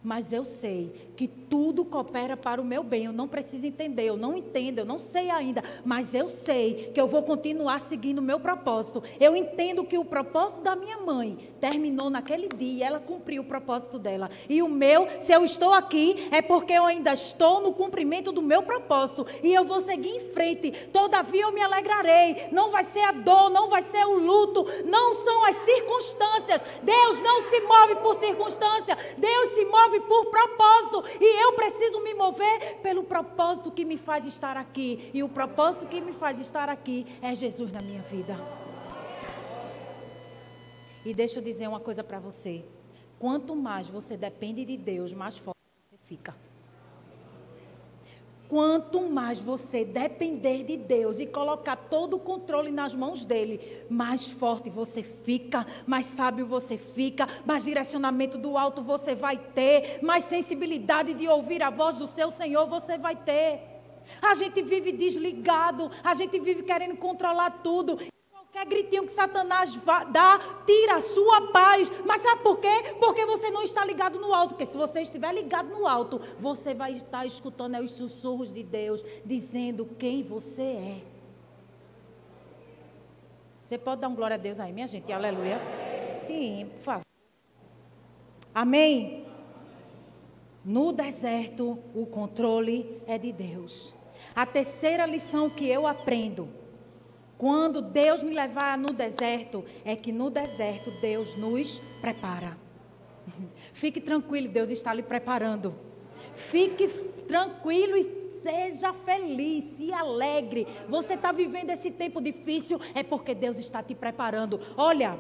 mas 0.02 0.33
eu 0.33 0.44
sei 0.44 1.12
que 1.16 1.28
tudo 1.50 1.84
coopera 1.84 2.36
para 2.36 2.62
o 2.62 2.64
meu 2.64 2.84
bem. 2.84 3.06
Eu 3.06 3.12
não 3.12 3.26
preciso 3.26 3.66
entender, 3.66 4.04
eu 4.04 4.16
não 4.16 4.36
entendo, 4.36 4.78
eu 4.78 4.84
não 4.84 5.00
sei 5.00 5.28
ainda, 5.28 5.62
mas 5.84 6.14
eu 6.14 6.28
sei 6.28 6.92
que 6.94 7.00
eu 7.00 7.08
vou 7.08 7.24
continuar 7.24 7.80
seguindo 7.80 8.20
o 8.20 8.22
meu 8.22 8.38
propósito. 8.38 9.02
Eu 9.18 9.34
entendo 9.34 9.84
que 9.84 9.98
o 9.98 10.04
propósito 10.04 10.62
da 10.62 10.76
minha 10.76 10.98
mãe 10.98 11.52
terminou 11.60 12.08
naquele 12.08 12.48
dia, 12.48 12.86
ela 12.86 13.00
cumpriu 13.00 13.42
o 13.42 13.44
propósito 13.44 13.98
dela. 13.98 14.30
E 14.48 14.62
o 14.62 14.68
meu, 14.68 15.08
se 15.18 15.32
eu 15.32 15.44
estou 15.44 15.72
aqui, 15.72 16.28
é 16.30 16.40
porque 16.40 16.72
eu 16.72 16.86
ainda 16.86 17.12
estou 17.12 17.60
no 17.60 17.72
cumprimento 17.72 18.30
do 18.30 18.40
meu 18.40 18.62
propósito 18.62 19.26
e 19.42 19.52
eu 19.52 19.64
vou 19.64 19.80
seguir 19.80 20.10
em 20.10 20.30
frente. 20.30 20.70
Todavia 20.92 21.42
eu 21.42 21.52
me 21.52 21.60
alegrarei. 21.60 22.48
Não 22.52 22.70
vai 22.70 22.84
ser 22.84 23.00
a 23.00 23.12
dor, 23.12 23.50
não 23.50 23.68
vai 23.68 23.82
ser 23.82 24.04
o 24.06 24.18
luto, 24.18 24.64
não 24.84 25.14
são 25.14 25.44
as 25.46 25.56
circunstâncias. 25.56 26.62
Deus 26.82 27.20
não 27.20 27.42
se 27.50 27.60
move 27.60 27.96
por 27.96 28.14
circunstância, 28.14 28.96
Deus 29.18 29.48
se 29.50 29.64
move 29.64 30.00
por 30.00 30.26
propósito. 30.26 31.04
E 31.20 31.39
eu 31.40 31.53
preciso 31.55 32.00
me 32.00 32.14
mover 32.14 32.76
pelo 32.83 33.03
propósito 33.05 33.70
que 33.70 33.85
me 33.85 33.96
faz 33.96 34.26
estar 34.26 34.57
aqui. 34.57 35.11
E 35.14 35.22
o 35.22 35.29
propósito 35.29 35.87
que 35.87 36.00
me 36.00 36.12
faz 36.12 36.40
estar 36.40 36.68
aqui 36.68 37.07
é 37.22 37.35
Jesus 37.35 37.72
na 37.72 37.81
minha 37.81 38.03
vida. 38.03 38.37
E 41.05 41.14
deixa 41.14 41.38
eu 41.38 41.42
dizer 41.42 41.68
uma 41.68 41.81
coisa 41.81 42.05
para 42.05 42.18
você. 42.18 42.64
Quanto 43.18 43.57
mais 43.57 43.88
você 43.88 44.16
depende 44.16 44.64
de 44.64 44.76
Deus, 44.76 45.12
mais 45.12 45.37
forte 45.37 45.59
você 45.90 45.98
fica. 46.07 46.35
Quanto 48.50 49.02
mais 49.02 49.38
você 49.38 49.84
depender 49.84 50.64
de 50.64 50.76
Deus 50.76 51.20
e 51.20 51.26
colocar 51.26 51.76
todo 51.76 52.16
o 52.16 52.18
controle 52.18 52.72
nas 52.72 52.92
mãos 52.92 53.24
dele, 53.24 53.84
mais 53.88 54.26
forte 54.26 54.68
você 54.68 55.04
fica, 55.04 55.64
mais 55.86 56.06
sábio 56.06 56.44
você 56.44 56.76
fica, 56.76 57.28
mais 57.46 57.62
direcionamento 57.62 58.36
do 58.36 58.58
alto 58.58 58.82
você 58.82 59.14
vai 59.14 59.36
ter, 59.36 60.00
mais 60.02 60.24
sensibilidade 60.24 61.14
de 61.14 61.28
ouvir 61.28 61.62
a 61.62 61.70
voz 61.70 61.94
do 61.94 62.08
seu 62.08 62.32
Senhor 62.32 62.66
você 62.66 62.98
vai 62.98 63.14
ter. 63.14 63.60
A 64.20 64.34
gente 64.34 64.60
vive 64.62 64.90
desligado, 64.90 65.88
a 66.02 66.12
gente 66.14 66.40
vive 66.40 66.64
querendo 66.64 66.96
controlar 66.96 67.62
tudo. 67.62 68.00
Qualquer 68.52 68.66
gritinho 68.68 69.06
que 69.06 69.12
Satanás 69.12 69.78
dá, 70.10 70.40
tira 70.66 70.96
a 70.96 71.00
sua 71.00 71.52
paz. 71.52 71.90
Mas 72.04 72.20
sabe 72.20 72.42
por 72.42 72.58
quê? 72.58 72.94
Porque 72.98 73.24
você 73.24 73.48
não 73.48 73.62
está 73.62 73.84
ligado 73.84 74.18
no 74.18 74.34
alto. 74.34 74.50
Porque 74.50 74.66
se 74.66 74.76
você 74.76 75.02
estiver 75.02 75.32
ligado 75.32 75.68
no 75.68 75.86
alto, 75.86 76.20
você 76.38 76.74
vai 76.74 76.92
estar 76.92 77.24
escutando 77.24 77.78
os 77.78 77.92
sussurros 77.92 78.52
de 78.52 78.64
Deus, 78.64 79.04
dizendo 79.24 79.86
quem 79.96 80.24
você 80.24 80.62
é. 80.62 80.96
Você 83.62 83.78
pode 83.78 84.00
dar 84.00 84.08
um 84.08 84.16
glória 84.16 84.34
a 84.34 84.38
Deus 84.38 84.58
aí, 84.58 84.72
minha 84.72 84.88
gente? 84.88 85.12
Aleluia. 85.12 85.60
Sim, 86.18 86.68
por 86.78 86.82
favor. 86.82 87.04
Amém? 88.52 89.26
No 90.64 90.90
deserto, 90.90 91.78
o 91.94 92.04
controle 92.04 93.00
é 93.06 93.16
de 93.16 93.30
Deus. 93.30 93.94
A 94.34 94.44
terceira 94.44 95.06
lição 95.06 95.48
que 95.48 95.68
eu 95.68 95.86
aprendo 95.86 96.59
quando 97.40 97.81
Deus 97.81 98.22
me 98.22 98.35
levar 98.35 98.76
no 98.76 98.92
deserto, 98.92 99.64
é 99.83 99.96
que 99.96 100.12
no 100.12 100.29
deserto 100.29 100.90
Deus 101.00 101.38
nos 101.38 101.79
prepara. 101.98 102.55
Fique 103.72 103.98
tranquilo, 103.98 104.46
Deus 104.46 104.70
está 104.70 104.92
lhe 104.92 105.03
preparando. 105.03 105.74
Fique 106.35 106.87
tranquilo 107.26 107.96
e 107.96 108.42
seja 108.42 108.92
feliz, 108.92 109.79
se 109.79 109.90
alegre. 109.90 110.66
Você 110.87 111.14
está 111.14 111.33
vivendo 111.33 111.70
esse 111.70 111.90
tempo 111.90 112.20
difícil, 112.20 112.79
é 112.94 113.03
porque 113.03 113.35
Deus 113.35 113.59
está 113.59 113.83
te 113.83 113.94
preparando. 113.94 114.61
Olha, 114.76 115.18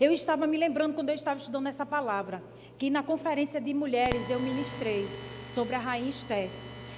eu 0.00 0.10
estava 0.10 0.46
me 0.46 0.56
lembrando 0.56 0.94
quando 0.94 1.10
eu 1.10 1.14
estava 1.14 1.38
estudando 1.38 1.66
essa 1.66 1.84
palavra, 1.84 2.42
que 2.78 2.88
na 2.88 3.02
conferência 3.02 3.60
de 3.60 3.74
mulheres 3.74 4.30
eu 4.30 4.40
ministrei 4.40 5.06
sobre 5.54 5.74
a 5.74 5.78
rainha 5.78 6.08
Esther. 6.08 6.48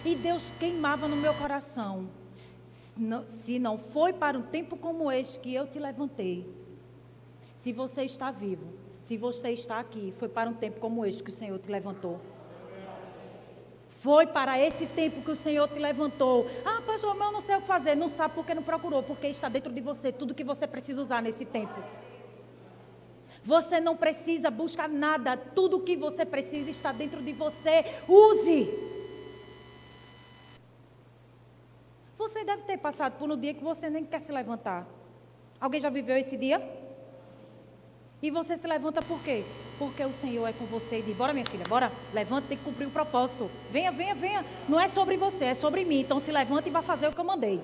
E 0.05 0.15
Deus 0.15 0.53
queimava 0.61 1.09
no 1.09 1.17
meu 1.17 1.35
coração 1.35 2.20
se 3.29 3.59
não 3.59 3.79
foi 3.79 4.13
para 4.13 4.39
um 4.39 4.43
tempo 4.43 4.77
como 4.77 5.11
este 5.11 5.39
que 5.39 5.55
eu 5.55 5.67
te 5.67 5.79
levantei, 5.79 6.47
se 7.57 7.73
você 7.73 8.03
está 8.03 8.31
vivo, 8.31 8.67
se 8.99 9.17
você 9.17 9.51
está 9.51 9.79
aqui, 9.79 10.15
foi 10.19 10.29
para 10.29 10.49
um 10.49 10.55
tempo 10.55 10.81
como 10.81 11.05
este 11.05 11.23
que 11.23 11.31
o 11.31 11.35
Senhor 11.35 11.59
te 11.59 11.71
levantou. 11.71 12.21
Foi 14.03 14.27
para 14.27 14.59
esse 14.59 14.87
tempo 14.87 15.21
que 15.21 15.31
o 15.31 15.37
Senhor 15.37 15.69
te 15.69 15.79
levantou. 15.79 16.51
Ah, 16.65 16.81
pastor, 16.87 17.15
mas 17.15 17.29
eu 17.29 17.33
não 17.33 17.41
sei 17.43 17.57
o 17.57 17.61
que 17.61 17.67
fazer. 17.67 17.95
Não 17.95 18.09
sabe 18.09 18.35
porque 18.35 18.55
não 18.55 18.63
procurou, 18.63 19.03
porque 19.03 19.27
está 19.27 19.49
dentro 19.49 19.71
de 19.71 19.81
você 19.83 20.11
tudo 20.11 20.35
que 20.35 20.43
você 20.43 20.67
precisa 20.67 21.03
usar 21.03 21.21
nesse 21.21 21.45
tempo. 21.45 21.79
Você 23.45 23.79
não 23.79 23.97
precisa 23.97 24.51
buscar 24.51 24.89
nada, 24.89 25.37
tudo 25.37 25.81
que 25.81 25.97
você 25.97 26.25
precisa 26.25 26.71
está 26.71 26.93
dentro 26.93 27.21
de 27.23 27.33
você. 27.33 27.85
Use. 28.09 28.90
Você 32.21 32.45
deve 32.45 32.63
ter 32.65 32.77
passado 32.77 33.19
por 33.19 33.31
um 33.31 33.37
dia 33.37 33.55
que 33.55 33.65
você 33.65 33.89
nem 33.89 34.05
quer 34.05 34.23
se 34.23 34.31
levantar. 34.31 34.87
Alguém 35.59 35.81
já 35.81 35.89
viveu 35.89 36.15
esse 36.19 36.37
dia? 36.37 36.61
E 38.21 38.31
você 38.31 38.59
se 38.59 38.67
levanta 38.67 39.01
por 39.01 39.23
quê? 39.23 39.43
Porque 39.79 40.05
o 40.05 40.13
Senhor 40.13 40.47
é 40.47 40.53
com 40.53 40.67
você 40.67 40.99
e 40.99 41.03
diz: 41.03 41.17
Bora, 41.17 41.33
minha 41.33 41.47
filha, 41.47 41.65
bora, 41.67 41.91
levanta, 42.13 42.49
tem 42.49 42.59
que 42.59 42.65
cumprir 42.65 42.87
o 42.87 42.91
propósito. 42.91 43.51
Venha, 43.71 43.91
venha, 43.91 44.15
venha. 44.15 44.45
Não 44.69 44.79
é 44.79 44.87
sobre 44.87 45.17
você, 45.17 45.47
é 45.47 45.55
sobre 45.55 45.83
mim. 45.83 46.01
Então 46.01 46.21
se 46.21 46.31
levanta 46.31 46.69
e 46.69 46.71
vai 46.71 46.83
fazer 46.83 47.09
o 47.09 47.13
que 47.13 47.21
eu 47.21 47.25
mandei. 47.25 47.59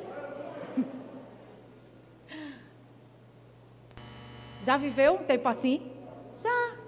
Já 4.65 4.79
viveu 4.79 5.17
um 5.17 5.25
tempo 5.25 5.47
assim? 5.51 5.93
Já. 6.39 6.86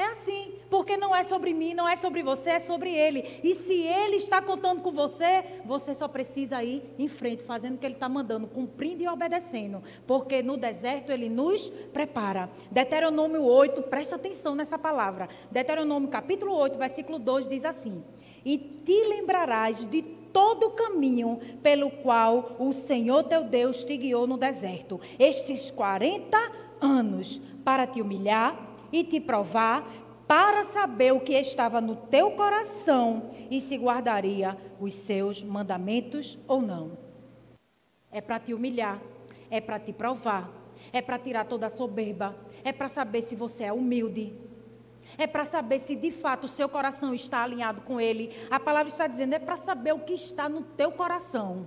É 0.00 0.06
assim, 0.06 0.54
porque 0.70 0.96
não 0.96 1.14
é 1.14 1.22
sobre 1.22 1.52
mim, 1.52 1.74
não 1.74 1.86
é 1.86 1.94
sobre 1.94 2.22
você, 2.22 2.52
é 2.52 2.58
sobre 2.58 2.90
Ele. 2.90 3.38
E 3.44 3.54
se 3.54 3.74
Ele 3.74 4.16
está 4.16 4.40
contando 4.40 4.82
com 4.82 4.90
você, 4.90 5.44
você 5.66 5.94
só 5.94 6.08
precisa 6.08 6.64
ir 6.64 6.82
em 6.98 7.06
frente, 7.06 7.44
fazendo 7.44 7.74
o 7.74 7.78
que 7.78 7.84
Ele 7.84 7.96
está 7.96 8.08
mandando, 8.08 8.46
cumprindo 8.46 9.02
e 9.02 9.08
obedecendo. 9.08 9.82
Porque 10.06 10.42
no 10.42 10.56
deserto 10.56 11.12
Ele 11.12 11.28
nos 11.28 11.68
prepara. 11.92 12.48
Deuteronômio 12.70 13.44
8, 13.44 13.82
presta 13.82 14.16
atenção 14.16 14.54
nessa 14.54 14.78
palavra. 14.78 15.28
Deuteronômio 15.50 16.08
capítulo 16.08 16.54
8, 16.54 16.78
versículo 16.78 17.18
2 17.18 17.46
diz 17.46 17.66
assim: 17.66 18.02
E 18.42 18.56
te 18.56 19.04
lembrarás 19.06 19.84
de 19.84 20.00
todo 20.00 20.68
o 20.68 20.70
caminho 20.70 21.38
pelo 21.62 21.90
qual 21.90 22.56
o 22.58 22.72
Senhor 22.72 23.24
teu 23.24 23.44
Deus 23.44 23.84
te 23.84 23.98
guiou 23.98 24.26
no 24.26 24.38
deserto, 24.38 24.98
estes 25.18 25.70
40 25.70 26.38
anos, 26.80 27.38
para 27.62 27.86
te 27.86 28.00
humilhar 28.00 28.69
e 28.92 29.04
te 29.04 29.20
provar, 29.20 29.88
para 30.26 30.62
saber 30.62 31.12
o 31.12 31.20
que 31.20 31.32
estava 31.32 31.80
no 31.80 31.96
teu 31.96 32.30
coração 32.32 33.30
e 33.50 33.60
se 33.60 33.76
guardaria 33.76 34.56
os 34.78 34.92
seus 34.92 35.42
mandamentos 35.42 36.38
ou 36.46 36.62
não. 36.62 36.96
É 38.12 38.20
para 38.20 38.38
te 38.38 38.54
humilhar, 38.54 39.00
é 39.50 39.60
para 39.60 39.80
te 39.80 39.92
provar, 39.92 40.48
é 40.92 41.02
para 41.02 41.18
tirar 41.18 41.46
toda 41.46 41.66
a 41.66 41.70
soberba, 41.70 42.36
é 42.62 42.72
para 42.72 42.88
saber 42.88 43.22
se 43.22 43.34
você 43.34 43.64
é 43.64 43.72
humilde, 43.72 44.32
é 45.18 45.26
para 45.26 45.44
saber 45.44 45.80
se 45.80 45.96
de 45.96 46.10
fato 46.10 46.44
o 46.44 46.48
seu 46.48 46.68
coração 46.68 47.12
está 47.12 47.42
alinhado 47.42 47.82
com 47.82 48.00
Ele. 48.00 48.30
A 48.50 48.60
palavra 48.60 48.88
está 48.88 49.06
dizendo, 49.06 49.34
é 49.34 49.38
para 49.38 49.58
saber 49.58 49.92
o 49.92 50.00
que 50.00 50.14
está 50.14 50.48
no 50.48 50.62
teu 50.62 50.92
coração. 50.92 51.66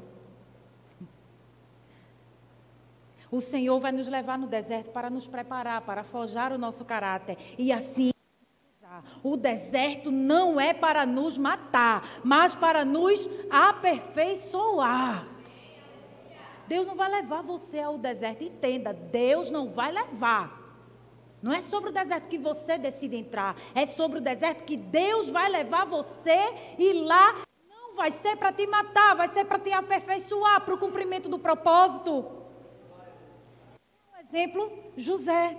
O 3.33 3.41
Senhor 3.41 3.79
vai 3.79 3.91
nos 3.91 4.07
levar 4.07 4.37
no 4.37 4.45
deserto 4.45 4.91
para 4.91 5.09
nos 5.09 5.25
preparar, 5.25 5.81
para 5.81 6.03
forjar 6.03 6.53
o 6.53 6.57
nosso 6.59 6.85
caráter. 6.85 7.35
E 7.57 7.71
assim, 7.71 8.11
o 9.23 9.35
deserto 9.35 10.11
não 10.11 10.61
é 10.61 10.71
para 10.71 11.03
nos 11.03 11.35
matar, 11.35 12.07
mas 12.23 12.53
para 12.53 12.85
nos 12.85 13.27
aperfeiçoar. 13.49 15.25
Deus 16.67 16.85
não 16.85 16.93
vai 16.93 17.09
levar 17.09 17.41
você 17.41 17.79
ao 17.79 17.97
deserto. 17.97 18.43
Entenda, 18.43 18.93
Deus 18.93 19.49
não 19.49 19.71
vai 19.71 19.91
levar. 19.91 20.77
Não 21.41 21.51
é 21.51 21.63
sobre 21.63 21.89
o 21.89 21.93
deserto 21.93 22.29
que 22.29 22.37
você 22.37 22.77
decide 22.77 23.15
entrar, 23.17 23.55
é 23.73 23.87
sobre 23.87 24.19
o 24.19 24.21
deserto 24.21 24.63
que 24.63 24.77
Deus 24.77 25.31
vai 25.31 25.49
levar 25.49 25.87
você 25.87 26.53
e 26.77 26.93
lá 27.01 27.41
não 27.67 27.95
vai 27.95 28.11
ser 28.11 28.35
para 28.35 28.53
te 28.53 28.67
matar, 28.67 29.15
vai 29.15 29.27
ser 29.29 29.43
para 29.45 29.57
te 29.57 29.73
aperfeiçoar 29.73 30.61
para 30.61 30.75
o 30.75 30.77
cumprimento 30.77 31.27
do 31.27 31.39
propósito 31.39 32.42
exemplo, 34.33 34.71
José. 34.97 35.55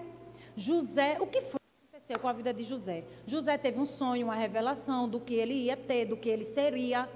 José, 0.56 1.16
o 1.20 1.26
que 1.28 1.40
foi 1.42 1.60
que 1.60 1.96
aconteceu 1.96 2.18
com 2.18 2.26
a 2.26 2.32
vida 2.32 2.52
de 2.52 2.64
José? 2.64 3.04
José 3.24 3.56
teve 3.56 3.78
um 3.78 3.87
sonho, 3.87 4.26
uma 4.26 4.34
revelação 4.34 5.08
do 5.08 5.20
que 5.20 5.34
ele 5.34 5.54
ia 5.54 5.76
ter, 5.76 6.06
do 6.06 6.16
que 6.16 6.28
ele 6.28 6.44
seria. 6.44 7.08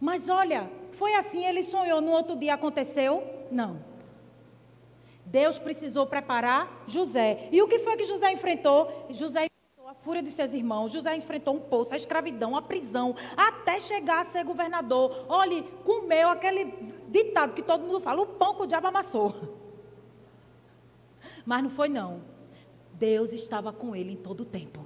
Mas 0.00 0.30
olha, 0.30 0.70
foi 0.92 1.14
assim, 1.14 1.44
ele 1.44 1.62
sonhou, 1.62 2.00
no 2.00 2.12
outro 2.12 2.34
dia 2.34 2.54
aconteceu? 2.54 3.22
Não. 3.50 3.78
Deus 5.26 5.58
precisou 5.58 6.06
preparar 6.06 6.84
José. 6.86 7.48
E 7.52 7.60
o 7.60 7.68
que 7.68 7.78
foi 7.80 7.96
que 7.96 8.06
José 8.06 8.32
enfrentou? 8.32 9.06
José 9.10 9.46
enfrentou 9.46 9.88
a 9.88 9.94
fúria 9.94 10.22
dos 10.22 10.32
seus 10.32 10.54
irmãos, 10.54 10.92
José 10.92 11.14
enfrentou 11.14 11.56
um 11.56 11.60
poço, 11.60 11.92
a 11.92 11.96
escravidão, 11.96 12.56
a 12.56 12.62
prisão, 12.62 13.14
até 13.36 13.78
chegar 13.78 14.22
a 14.22 14.24
ser 14.24 14.44
governador. 14.44 15.26
Olhe, 15.28 15.62
comeu 15.84 16.30
aquele 16.30 16.72
ditado 17.08 17.54
que 17.54 17.62
todo 17.62 17.84
mundo 17.84 18.00
fala: 18.00 18.22
o 18.22 18.26
pão 18.26 18.54
que 18.54 18.62
o 18.62 18.66
diabo 18.66 18.86
amassou. 18.86 19.53
Mas 21.44 21.62
não 21.62 21.70
foi, 21.70 21.88
não. 21.88 22.22
Deus 22.92 23.32
estava 23.32 23.72
com 23.72 23.94
ele 23.94 24.12
em 24.12 24.16
todo 24.16 24.40
o 24.40 24.44
tempo. 24.44 24.84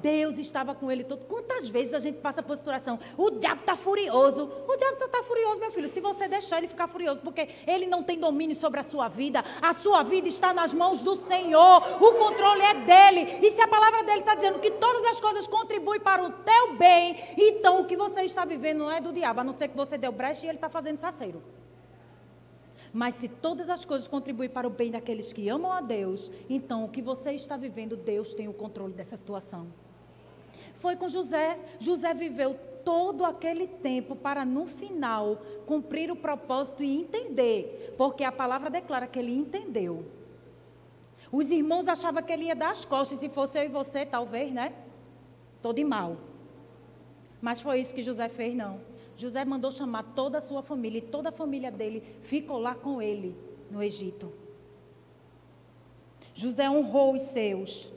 Deus 0.00 0.38
estava 0.38 0.74
com 0.74 0.90
ele 0.90 1.04
todo. 1.04 1.26
Quantas 1.26 1.68
vezes 1.68 1.94
a 1.94 1.98
gente 1.98 2.18
passa 2.18 2.42
por 2.42 2.56
situação? 2.56 2.98
O 3.16 3.30
diabo 3.30 3.60
está 3.60 3.76
furioso. 3.76 4.50
O 4.66 4.76
diabo 4.76 4.98
só 4.98 5.06
está 5.06 5.22
furioso, 5.22 5.60
meu 5.60 5.70
filho, 5.70 5.88
se 5.88 6.00
você 6.00 6.26
deixar 6.26 6.58
ele 6.58 6.68
ficar 6.68 6.88
furioso, 6.88 7.20
porque 7.20 7.48
ele 7.66 7.86
não 7.86 8.02
tem 8.02 8.18
domínio 8.18 8.56
sobre 8.56 8.80
a 8.80 8.82
sua 8.82 9.08
vida. 9.08 9.44
A 9.60 9.74
sua 9.74 10.02
vida 10.02 10.28
está 10.28 10.52
nas 10.52 10.72
mãos 10.72 11.02
do 11.02 11.16
Senhor. 11.16 12.02
O 12.02 12.14
controle 12.14 12.62
é 12.62 12.74
dele. 12.74 13.46
E 13.46 13.52
se 13.52 13.60
a 13.60 13.68
palavra 13.68 14.02
dele 14.02 14.20
está 14.20 14.34
dizendo 14.34 14.58
que 14.58 14.70
todas 14.70 15.04
as 15.06 15.20
coisas 15.20 15.46
contribuem 15.46 16.00
para 16.00 16.24
o 16.24 16.30
teu 16.30 16.76
bem, 16.76 17.16
então 17.36 17.82
o 17.82 17.84
que 17.84 17.96
você 17.96 18.22
está 18.22 18.44
vivendo 18.44 18.78
não 18.78 18.90
é 18.90 19.00
do 19.00 19.12
diabo, 19.12 19.40
a 19.40 19.44
não 19.44 19.52
ser 19.52 19.68
que 19.68 19.76
você 19.76 19.98
deu 19.98 20.12
brecha 20.12 20.46
e 20.46 20.48
ele 20.48 20.56
está 20.56 20.68
fazendo 20.68 20.98
saceiro. 20.98 21.42
Mas 22.92 23.14
se 23.14 23.28
todas 23.28 23.68
as 23.68 23.84
coisas 23.84 24.08
contribuem 24.08 24.48
para 24.48 24.66
o 24.66 24.70
bem 24.70 24.90
daqueles 24.90 25.32
que 25.32 25.48
amam 25.48 25.72
a 25.72 25.80
Deus, 25.80 26.30
então 26.48 26.84
o 26.84 26.88
que 26.88 27.00
você 27.00 27.32
está 27.32 27.56
vivendo, 27.56 27.96
Deus 27.96 28.34
tem 28.34 28.48
o 28.48 28.52
controle 28.52 28.92
dessa 28.92 29.16
situação. 29.16 29.68
Foi 30.74 30.96
com 30.96 31.08
José. 31.08 31.58
José 31.78 32.12
viveu 32.14 32.58
todo 32.84 33.24
aquele 33.24 33.66
tempo 33.66 34.16
para 34.16 34.44
no 34.44 34.66
final 34.66 35.42
cumprir 35.66 36.10
o 36.10 36.16
propósito 36.16 36.82
e 36.82 37.00
entender, 37.00 37.94
porque 37.96 38.24
a 38.24 38.32
palavra 38.32 38.70
declara 38.70 39.06
que 39.06 39.18
ele 39.18 39.36
entendeu. 39.36 40.04
Os 41.30 41.50
irmãos 41.50 41.86
achavam 41.86 42.22
que 42.22 42.32
ele 42.32 42.46
ia 42.46 42.56
dar 42.56 42.70
as 42.70 42.84
costas, 42.84 43.18
se 43.20 43.28
fosse 43.28 43.58
eu 43.58 43.64
e 43.64 43.68
você, 43.68 44.04
talvez, 44.04 44.52
né? 44.52 44.72
Todo 45.62 45.76
de 45.76 45.84
mal. 45.84 46.16
Mas 47.40 47.60
foi 47.60 47.80
isso 47.80 47.94
que 47.94 48.02
José 48.02 48.28
fez, 48.28 48.54
não. 48.54 48.80
José 49.20 49.44
mandou 49.44 49.70
chamar 49.70 50.02
toda 50.14 50.38
a 50.38 50.40
sua 50.40 50.62
família 50.62 50.96
e 50.96 51.02
toda 51.02 51.28
a 51.28 51.32
família 51.32 51.70
dele 51.70 52.02
ficou 52.22 52.58
lá 52.58 52.74
com 52.74 53.02
ele 53.02 53.36
no 53.70 53.82
Egito. 53.82 54.32
José 56.34 56.70
honrou 56.70 57.14
os 57.14 57.20
seus. 57.20 57.92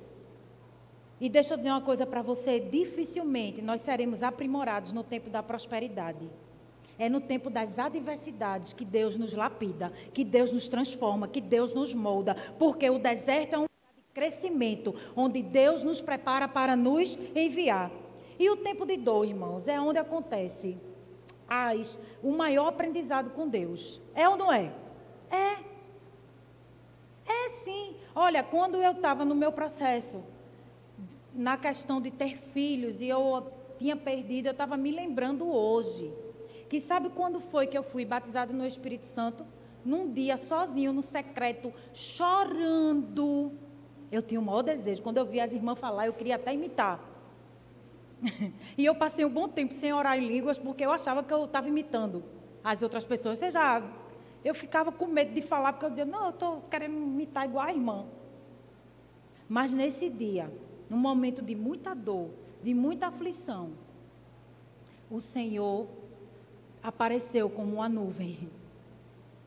E 1.21 1.29
deixa 1.29 1.53
eu 1.53 1.57
dizer 1.57 1.69
uma 1.69 1.79
coisa 1.79 2.05
para 2.05 2.21
você: 2.21 2.59
dificilmente 2.59 3.61
nós 3.61 3.79
seremos 3.79 4.21
aprimorados 4.21 4.91
no 4.91 5.01
tempo 5.01 5.29
da 5.29 5.41
prosperidade. 5.41 6.29
É 6.99 7.07
no 7.07 7.21
tempo 7.21 7.49
das 7.49 7.79
adversidades 7.79 8.73
que 8.73 8.83
Deus 8.83 9.15
nos 9.15 9.33
lapida, 9.33 9.93
que 10.13 10.25
Deus 10.25 10.51
nos 10.51 10.67
transforma, 10.67 11.25
que 11.25 11.39
Deus 11.39 11.73
nos 11.73 11.93
molda. 11.93 12.35
Porque 12.59 12.89
o 12.89 12.99
deserto 12.99 13.55
é 13.55 13.59
um 13.59 13.65
crescimento, 14.13 14.93
onde 15.15 15.41
Deus 15.41 15.83
nos 15.83 16.01
prepara 16.01 16.49
para 16.49 16.75
nos 16.75 17.17
enviar. 17.33 17.89
E 18.37 18.49
o 18.49 18.57
tempo 18.57 18.85
de 18.85 18.97
dor, 18.97 19.25
irmãos, 19.25 19.69
é 19.69 19.79
onde 19.79 19.97
acontece 19.97 20.77
as, 21.47 21.97
o 22.21 22.31
maior 22.31 22.67
aprendizado 22.67 23.29
com 23.31 23.47
Deus. 23.47 24.01
É 24.13 24.27
ou 24.27 24.37
não 24.37 24.51
é? 24.51 24.73
É. 25.29 25.57
É 27.25 27.49
sim. 27.49 27.95
Olha, 28.15 28.43
quando 28.43 28.75
eu 28.75 28.91
estava 28.91 29.23
no 29.25 29.35
meu 29.35 29.51
processo, 29.51 30.23
na 31.33 31.57
questão 31.57 31.99
de 31.99 32.11
ter 32.11 32.37
filhos 32.37 33.01
e 33.01 33.07
eu 33.07 33.51
tinha 33.77 33.95
perdido, 33.95 34.47
eu 34.47 34.51
estava 34.51 34.77
me 34.77 34.91
lembrando 34.91 35.47
hoje. 35.47 36.13
Que 36.69 36.79
sabe 36.79 37.09
quando 37.09 37.39
foi 37.39 37.67
que 37.67 37.77
eu 37.77 37.83
fui 37.83 38.05
batizada 38.05 38.53
no 38.53 38.65
Espírito 38.65 39.05
Santo? 39.05 39.45
Num 39.83 40.11
dia, 40.11 40.37
sozinho, 40.37 40.93
no 40.93 41.01
secreto, 41.01 41.73
chorando. 41.93 43.51
Eu 44.11 44.21
tinha 44.21 44.39
o 44.39 44.43
maior 44.43 44.61
desejo. 44.61 45.01
Quando 45.01 45.17
eu 45.17 45.25
vi 45.25 45.39
as 45.39 45.51
irmãs 45.51 45.77
falar, 45.77 46.07
eu 46.07 46.13
queria 46.13 46.35
até 46.35 46.53
imitar. 46.53 47.12
e 48.77 48.85
eu 48.85 48.95
passei 48.95 49.25
um 49.25 49.29
bom 49.29 49.47
tempo 49.47 49.73
sem 49.73 49.93
orar 49.93 50.17
em 50.17 50.27
línguas, 50.27 50.57
porque 50.57 50.85
eu 50.85 50.91
achava 50.91 51.23
que 51.23 51.33
eu 51.33 51.45
estava 51.45 51.67
imitando 51.67 52.23
as 52.63 52.81
outras 52.81 53.05
pessoas. 53.05 53.39
Você 53.39 53.51
já. 53.51 53.83
Eu 54.43 54.53
ficava 54.53 54.91
com 54.91 55.07
medo 55.07 55.33
de 55.33 55.41
falar, 55.41 55.73
porque 55.73 55.85
eu 55.85 55.89
dizia, 55.89 56.05
não, 56.05 56.25
eu 56.25 56.29
estou 56.31 56.61
querendo 56.69 56.97
imitar 56.97 57.45
igual 57.45 57.65
a 57.65 57.73
irmã. 57.73 58.05
Mas 59.47 59.71
nesse 59.71 60.09
dia, 60.09 60.51
num 60.89 60.97
momento 60.97 61.41
de 61.41 61.55
muita 61.55 61.93
dor, 61.93 62.29
de 62.61 62.73
muita 62.73 63.07
aflição, 63.07 63.71
o 65.09 65.21
Senhor 65.21 65.87
apareceu 66.81 67.49
como 67.49 67.75
uma 67.75 67.87
nuvem 67.87 68.49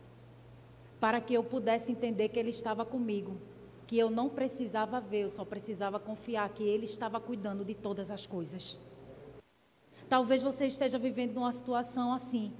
para 0.99 1.21
que 1.21 1.35
eu 1.35 1.45
pudesse 1.45 1.93
entender 1.93 2.31
que 2.31 2.39
Ele 2.39 2.51
estava 2.51 2.85
comigo, 2.85 3.37
que 3.87 3.99
eu 3.99 4.11
não 4.11 4.29
precisava 4.29 5.01
ver, 5.01 5.23
eu 5.23 5.31
só 5.31 5.45
precisava 5.45 5.99
confiar 5.99 6.49
que 6.51 6.63
Ele 6.63 6.85
estava 6.85 7.21
cuidando 7.21 7.65
de 7.65 7.75
todas 7.75 8.11
as 8.11 8.27
coisas. 8.27 8.81
Talvez 10.09 10.43
você 10.43 10.67
esteja 10.67 10.99
vivendo 10.99 11.39
uma 11.39 11.53
situação 11.53 12.13
assim, 12.13 12.53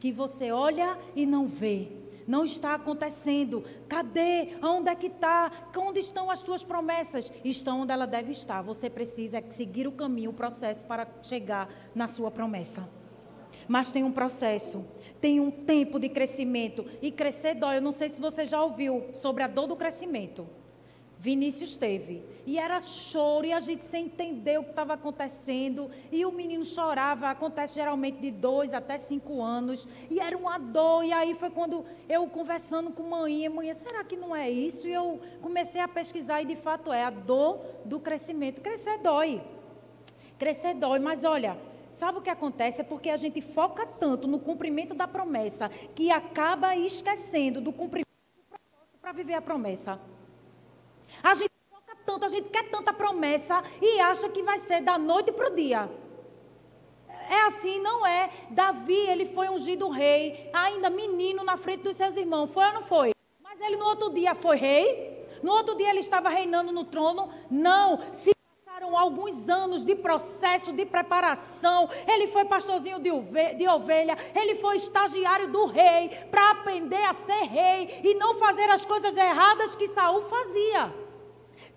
que 0.00 0.12
você 0.12 0.50
olha 0.50 0.98
e 1.14 1.24
não 1.24 1.46
vê, 1.46 1.88
não 2.26 2.44
está 2.44 2.74
acontecendo. 2.74 3.64
Cadê? 3.88 4.56
Onde 4.62 4.90
é 4.90 4.94
que 4.94 5.06
está? 5.06 5.50
Onde 5.76 6.00
estão 6.00 6.30
as 6.30 6.42
tuas 6.42 6.62
promessas? 6.62 7.32
Estão 7.44 7.82
onde 7.82 7.92
ela 7.92 8.06
deve 8.06 8.32
estar. 8.32 8.62
Você 8.62 8.88
precisa 8.88 9.42
seguir 9.50 9.86
o 9.86 9.92
caminho, 9.92 10.30
o 10.30 10.34
processo 10.34 10.84
para 10.84 11.06
chegar 11.22 11.68
na 11.94 12.08
sua 12.08 12.30
promessa. 12.30 12.88
Mas 13.68 13.92
tem 13.92 14.02
um 14.02 14.12
processo, 14.12 14.84
tem 15.20 15.40
um 15.40 15.50
tempo 15.50 15.98
de 15.98 16.08
crescimento. 16.08 16.84
E 17.00 17.10
crescer 17.10 17.54
dói. 17.54 17.78
Eu 17.78 17.82
não 17.82 17.92
sei 17.92 18.08
se 18.08 18.20
você 18.20 18.44
já 18.44 18.62
ouviu 18.62 19.06
sobre 19.14 19.42
a 19.42 19.48
dor 19.48 19.66
do 19.66 19.76
crescimento. 19.76 20.46
Vinícius 21.22 21.76
teve. 21.76 22.24
E 22.44 22.58
era 22.58 22.80
choro, 22.80 23.46
e 23.46 23.52
a 23.52 23.60
gente 23.60 23.86
sem 23.86 24.06
entender 24.06 24.58
o 24.58 24.64
que 24.64 24.70
estava 24.70 24.94
acontecendo. 24.94 25.88
E 26.10 26.26
o 26.26 26.32
menino 26.32 26.64
chorava, 26.64 27.30
acontece 27.30 27.76
geralmente 27.76 28.18
de 28.20 28.32
dois 28.32 28.74
até 28.74 28.98
cinco 28.98 29.40
anos. 29.40 29.86
E 30.10 30.18
era 30.18 30.36
uma 30.36 30.58
dor. 30.58 31.04
E 31.04 31.12
aí 31.12 31.36
foi 31.36 31.48
quando 31.48 31.84
eu 32.08 32.26
conversando 32.26 32.90
com 32.90 33.04
mãe, 33.04 33.48
mãe, 33.48 33.72
será 33.74 34.02
que 34.02 34.16
não 34.16 34.34
é 34.34 34.50
isso? 34.50 34.88
E 34.88 34.92
eu 34.92 35.20
comecei 35.40 35.80
a 35.80 35.86
pesquisar, 35.86 36.42
e 36.42 36.44
de 36.44 36.56
fato 36.56 36.92
é 36.92 37.04
a 37.04 37.10
dor 37.10 37.60
do 37.84 38.00
crescimento. 38.00 38.60
Crescer 38.60 38.98
dói. 38.98 39.40
Crescer 40.40 40.74
dói, 40.74 40.98
mas 40.98 41.22
olha, 41.22 41.56
Sabe 41.92 42.18
o 42.18 42.22
que 42.22 42.30
acontece? 42.30 42.80
É 42.80 42.84
porque 42.84 43.10
a 43.10 43.18
gente 43.18 43.42
foca 43.42 43.84
tanto 43.84 44.26
no 44.26 44.38
cumprimento 44.38 44.94
da 44.94 45.06
promessa 45.06 45.68
que 45.94 46.10
acaba 46.10 46.74
esquecendo 46.74 47.60
do 47.60 47.70
cumprimento 47.70 48.08
do 48.34 48.42
propósito 48.48 48.98
para 48.98 49.12
viver 49.12 49.34
a 49.34 49.42
promessa. 49.42 50.00
A 51.22 51.34
gente 51.34 51.52
foca 51.68 51.96
tanto, 52.06 52.24
a 52.24 52.28
gente 52.28 52.48
quer 52.48 52.70
tanta 52.70 52.92
promessa 52.92 53.62
e 53.80 54.00
acha 54.00 54.28
que 54.28 54.42
vai 54.42 54.60
ser 54.60 54.80
da 54.80 54.96
noite 54.96 55.32
para 55.32 55.50
o 55.50 55.54
dia. 55.54 55.90
É 57.28 57.46
assim, 57.46 57.80
não 57.80 58.06
é. 58.06 58.30
Davi, 58.50 59.08
ele 59.08 59.26
foi 59.26 59.48
ungido 59.48 59.88
rei, 59.88 60.50
ainda 60.52 60.90
menino 60.90 61.42
na 61.42 61.56
frente 61.56 61.82
dos 61.82 61.96
seus 61.96 62.16
irmãos. 62.16 62.50
Foi 62.52 62.64
ou 62.66 62.72
não 62.74 62.82
foi? 62.82 63.12
Mas 63.42 63.60
ele 63.60 63.76
no 63.76 63.86
outro 63.86 64.10
dia 64.10 64.34
foi 64.34 64.56
rei? 64.56 65.26
No 65.42 65.52
outro 65.52 65.74
dia 65.74 65.90
ele 65.90 66.00
estava 66.00 66.28
reinando 66.28 66.72
no 66.72 66.84
trono? 66.84 67.32
Não. 67.50 67.98
Se 68.14 68.32
alguns 68.96 69.48
anos 69.48 69.84
de 69.84 69.94
processo, 69.94 70.72
de 70.72 70.84
preparação. 70.86 71.88
Ele 72.06 72.26
foi 72.28 72.44
pastorzinho 72.44 72.98
de 72.98 73.68
ovelha. 73.68 74.16
ele 74.34 74.56
foi 74.56 74.76
estagiário 74.76 75.48
do 75.48 75.66
rei 75.66 76.08
para 76.30 76.50
aprender 76.50 77.04
a 77.04 77.14
ser 77.14 77.44
rei 77.44 78.00
e 78.02 78.14
não 78.14 78.38
fazer 78.38 78.68
as 78.70 78.84
coisas 78.84 79.16
erradas 79.16 79.76
que 79.76 79.88
Saul 79.88 80.22
fazia. 80.22 80.94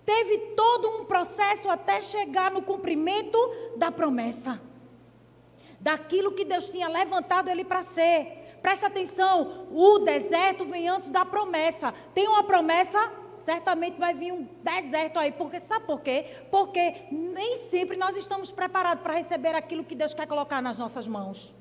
Teve 0.04 0.38
todo 0.54 0.88
um 0.88 1.04
processo 1.04 1.68
até 1.68 2.00
chegar 2.00 2.50
no 2.50 2.62
cumprimento 2.62 3.38
da 3.76 3.90
promessa. 3.90 4.60
Daquilo 5.80 6.32
que 6.32 6.44
Deus 6.44 6.70
tinha 6.70 6.88
levantado 6.88 7.48
ele 7.48 7.64
para 7.64 7.82
ser. 7.82 8.58
Preste 8.62 8.84
atenção, 8.84 9.68
o 9.70 9.98
deserto 10.00 10.64
vem 10.64 10.88
antes 10.88 11.10
da 11.10 11.24
promessa. 11.24 11.92
Tem 12.14 12.26
uma 12.26 12.42
promessa, 12.42 13.12
certamente 13.46 13.96
vai 13.96 14.12
vir 14.12 14.32
um 14.32 14.46
deserto 14.62 15.18
aí. 15.18 15.30
Porque 15.30 15.60
sabe 15.60 15.86
por 15.86 16.00
quê? 16.00 16.26
Porque 16.50 17.06
nem 17.10 17.58
sempre 17.68 17.96
nós 17.96 18.16
estamos 18.16 18.50
preparados 18.50 19.02
para 19.02 19.14
receber 19.14 19.54
aquilo 19.54 19.84
que 19.84 19.94
Deus 19.94 20.12
quer 20.12 20.26
colocar 20.26 20.60
nas 20.60 20.78
nossas 20.78 21.06
mãos. 21.06 21.54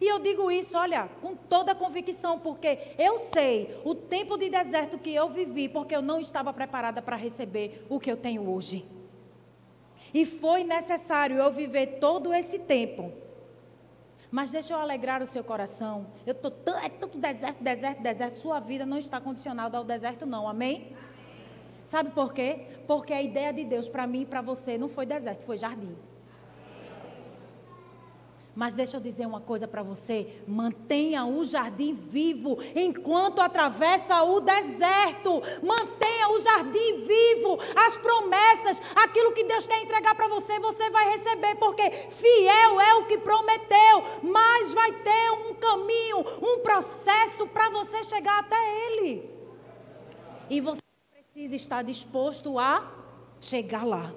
E 0.00 0.08
eu 0.08 0.18
digo 0.18 0.50
isso, 0.50 0.76
olha, 0.76 1.08
com 1.20 1.36
toda 1.36 1.76
convicção, 1.76 2.36
porque 2.36 2.76
eu 2.98 3.18
sei 3.18 3.80
o 3.84 3.94
tempo 3.94 4.36
de 4.36 4.48
deserto 4.48 4.98
que 4.98 5.14
eu 5.14 5.28
vivi, 5.28 5.68
porque 5.68 5.94
eu 5.94 6.02
não 6.02 6.18
estava 6.18 6.52
preparada 6.52 7.00
para 7.00 7.14
receber 7.14 7.86
o 7.88 8.00
que 8.00 8.10
eu 8.10 8.16
tenho 8.16 8.50
hoje. 8.50 8.84
E 10.12 10.26
foi 10.26 10.64
necessário 10.64 11.36
eu 11.36 11.52
viver 11.52 11.98
todo 12.00 12.34
esse 12.34 12.58
tempo. 12.58 13.12
Mas 14.32 14.50
deixa 14.50 14.72
eu 14.72 14.80
alegrar 14.80 15.22
o 15.22 15.26
seu 15.26 15.44
coração. 15.44 16.06
Eu 16.26 16.34
tô 16.34 16.48
é 16.82 16.88
tanto 16.88 17.18
deserto, 17.18 17.62
deserto, 17.62 18.02
deserto. 18.02 18.40
Sua 18.40 18.58
vida 18.58 18.86
não 18.86 18.96
está 18.96 19.20
condicionada 19.20 19.76
ao 19.76 19.84
deserto, 19.84 20.24
não. 20.24 20.48
Amém? 20.48 20.76
Amém. 20.76 20.96
Sabe 21.84 22.10
por 22.12 22.32
quê? 22.32 22.66
Porque 22.86 23.12
a 23.12 23.20
ideia 23.20 23.52
de 23.52 23.62
Deus 23.62 23.90
para 23.90 24.06
mim 24.06 24.22
e 24.22 24.26
para 24.26 24.40
você 24.40 24.78
não 24.78 24.88
foi 24.88 25.04
deserto, 25.04 25.44
foi 25.44 25.58
jardim. 25.58 25.94
Mas 28.54 28.74
deixa 28.74 28.98
eu 28.98 29.00
dizer 29.00 29.26
uma 29.26 29.40
coisa 29.40 29.66
para 29.66 29.82
você: 29.82 30.42
mantenha 30.46 31.24
o 31.24 31.42
jardim 31.42 31.94
vivo 31.94 32.58
enquanto 32.74 33.40
atravessa 33.40 34.22
o 34.24 34.40
deserto. 34.40 35.42
Mantenha 35.62 36.28
o 36.28 36.38
jardim 36.38 37.02
vivo, 37.02 37.58
as 37.74 37.96
promessas, 37.96 38.80
aquilo 38.94 39.32
que 39.32 39.44
Deus 39.44 39.66
quer 39.66 39.82
entregar 39.82 40.14
para 40.14 40.28
você, 40.28 40.58
você 40.58 40.90
vai 40.90 41.16
receber, 41.16 41.54
porque 41.56 41.90
fiel 42.10 42.80
é 42.80 42.94
o 42.96 43.06
que 43.06 43.18
prometeu. 43.18 44.04
Mas 44.22 44.72
vai 44.72 44.92
ter 44.92 45.30
um 45.48 45.54
caminho, 45.54 46.20
um 46.42 46.58
processo 46.60 47.46
para 47.46 47.70
você 47.70 48.04
chegar 48.04 48.40
até 48.40 48.56
Ele. 48.86 49.30
E 50.50 50.60
você 50.60 50.82
precisa 51.10 51.56
estar 51.56 51.82
disposto 51.82 52.58
a 52.58 52.92
chegar 53.40 53.86
lá. 53.86 54.12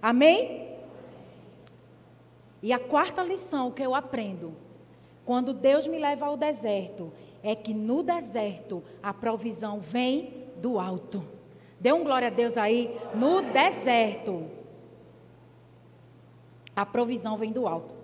Amém? 0.00 0.69
E 2.62 2.72
a 2.72 2.78
quarta 2.78 3.22
lição 3.22 3.70
que 3.70 3.82
eu 3.82 3.94
aprendo, 3.94 4.54
quando 5.24 5.54
Deus 5.54 5.86
me 5.86 5.98
leva 5.98 6.26
ao 6.26 6.36
deserto, 6.36 7.12
é 7.42 7.54
que 7.54 7.72
no 7.72 8.02
deserto 8.02 8.82
a 9.02 9.14
provisão 9.14 9.80
vem 9.80 10.48
do 10.56 10.78
alto. 10.78 11.24
Dê 11.78 11.92
um 11.92 12.04
glória 12.04 12.28
a 12.28 12.30
Deus 12.30 12.58
aí. 12.58 12.94
No 13.14 13.40
deserto, 13.40 14.46
a 16.76 16.84
provisão 16.84 17.38
vem 17.38 17.50
do 17.52 17.66
alto. 17.66 17.94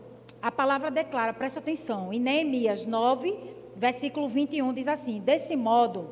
A 0.41 0.51
palavra 0.51 0.91
declara, 0.91 1.35
preste 1.35 1.59
atenção, 1.59 2.13
em 2.13 2.19
Neemias 2.19 2.87
9, 2.87 3.39
versículo 3.75 4.29
21, 4.29 4.73
diz 4.73 4.89
assim: 4.89 5.21
Desse 5.21 5.55
modo 5.57 6.09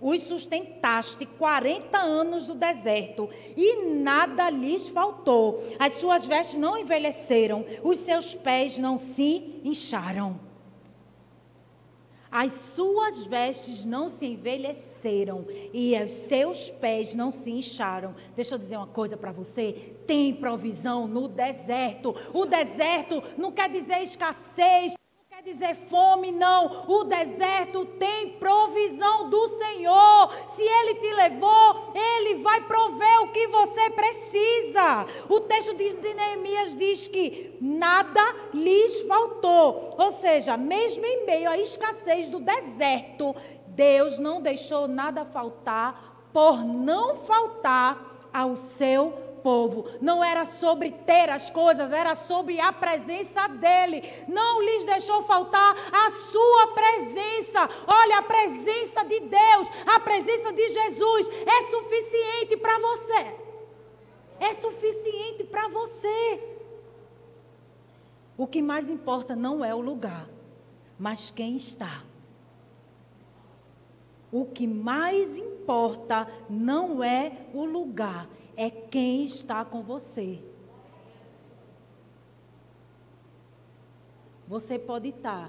os 0.00 0.22
sustentaste 0.22 1.26
40 1.26 1.98
anos 1.98 2.48
no 2.48 2.54
deserto 2.54 3.28
e 3.56 3.84
nada 3.86 4.50
lhes 4.50 4.88
faltou. 4.88 5.62
As 5.78 5.94
suas 5.94 6.26
vestes 6.26 6.58
não 6.58 6.76
envelheceram, 6.76 7.64
os 7.82 7.98
seus 7.98 8.34
pés 8.34 8.78
não 8.78 8.98
se 8.98 9.60
incharam. 9.64 10.48
As 12.30 12.52
suas 12.52 13.24
vestes 13.24 13.86
não 13.86 14.08
se 14.08 14.26
envelheceram 14.26 15.46
e 15.72 15.98
os 16.02 16.10
seus 16.10 16.68
pés 16.68 17.14
não 17.14 17.32
se 17.32 17.50
incharam. 17.50 18.14
Deixa 18.36 18.54
eu 18.54 18.58
dizer 18.58 18.76
uma 18.76 18.86
coisa 18.86 19.16
para 19.16 19.32
você: 19.32 19.94
tem 20.06 20.34
provisão 20.34 21.08
no 21.08 21.26
deserto. 21.26 22.14
O 22.34 22.44
deserto 22.44 23.22
não 23.38 23.50
quer 23.50 23.70
dizer 23.70 24.02
escassez, 24.02 24.92
dizer 25.52 25.76
fome, 25.88 26.30
não. 26.30 26.84
O 26.86 27.04
deserto 27.04 27.84
tem 27.98 28.30
provisão 28.30 29.28
do 29.30 29.48
Senhor. 29.56 30.32
Se 30.54 30.62
Ele 30.62 30.94
te 30.96 31.12
levou, 31.14 31.92
Ele 31.94 32.42
vai 32.42 32.60
prover 32.62 33.22
o 33.22 33.28
que 33.28 33.46
você 33.48 33.90
precisa. 33.90 35.06
O 35.28 35.40
texto 35.40 35.74
de 35.74 36.14
Neemias 36.14 36.74
diz 36.74 37.08
que 37.08 37.56
nada 37.60 38.20
lhes 38.52 39.02
faltou. 39.02 39.94
Ou 39.98 40.12
seja, 40.12 40.56
mesmo 40.56 41.04
em 41.04 41.24
meio 41.24 41.50
à 41.50 41.58
escassez 41.58 42.28
do 42.28 42.40
deserto, 42.40 43.34
Deus 43.68 44.18
não 44.18 44.40
deixou 44.40 44.86
nada 44.86 45.24
faltar 45.24 46.28
por 46.32 46.64
não 46.64 47.16
faltar 47.16 48.28
ao 48.32 48.56
seu 48.56 49.27
povo. 49.48 49.86
Não 49.98 50.22
era 50.22 50.44
sobre 50.44 50.90
ter 50.90 51.30
as 51.30 51.48
coisas, 51.48 51.90
era 51.90 52.14
sobre 52.14 52.60
a 52.60 52.70
presença 52.70 53.48
dele. 53.48 54.02
Não 54.28 54.60
lhes 54.60 54.84
deixou 54.84 55.22
faltar 55.22 55.74
a 55.90 56.10
sua 56.10 56.66
presença. 56.74 57.60
Olha, 57.86 58.18
a 58.18 58.22
presença 58.22 59.02
de 59.04 59.20
Deus, 59.20 59.68
a 59.86 59.98
presença 60.00 60.52
de 60.52 60.68
Jesus 60.68 61.28
é 61.28 61.70
suficiente 61.70 62.58
para 62.58 62.78
você. 62.78 63.22
É 64.38 64.54
suficiente 64.54 65.44
para 65.44 65.66
você. 65.68 66.58
O 68.36 68.46
que 68.46 68.60
mais 68.60 68.90
importa 68.90 69.34
não 69.34 69.64
é 69.64 69.74
o 69.74 69.80
lugar, 69.80 70.28
mas 70.98 71.30
quem 71.30 71.56
está. 71.56 72.04
O 74.30 74.44
que 74.44 74.66
mais 74.66 75.38
importa 75.38 76.28
não 76.50 77.02
é 77.02 77.32
o 77.54 77.64
lugar, 77.64 78.28
é 78.58 78.68
quem 78.68 79.22
está 79.22 79.64
com 79.64 79.84
você. 79.84 80.40
Você 84.48 84.76
pode 84.76 85.10
estar 85.10 85.48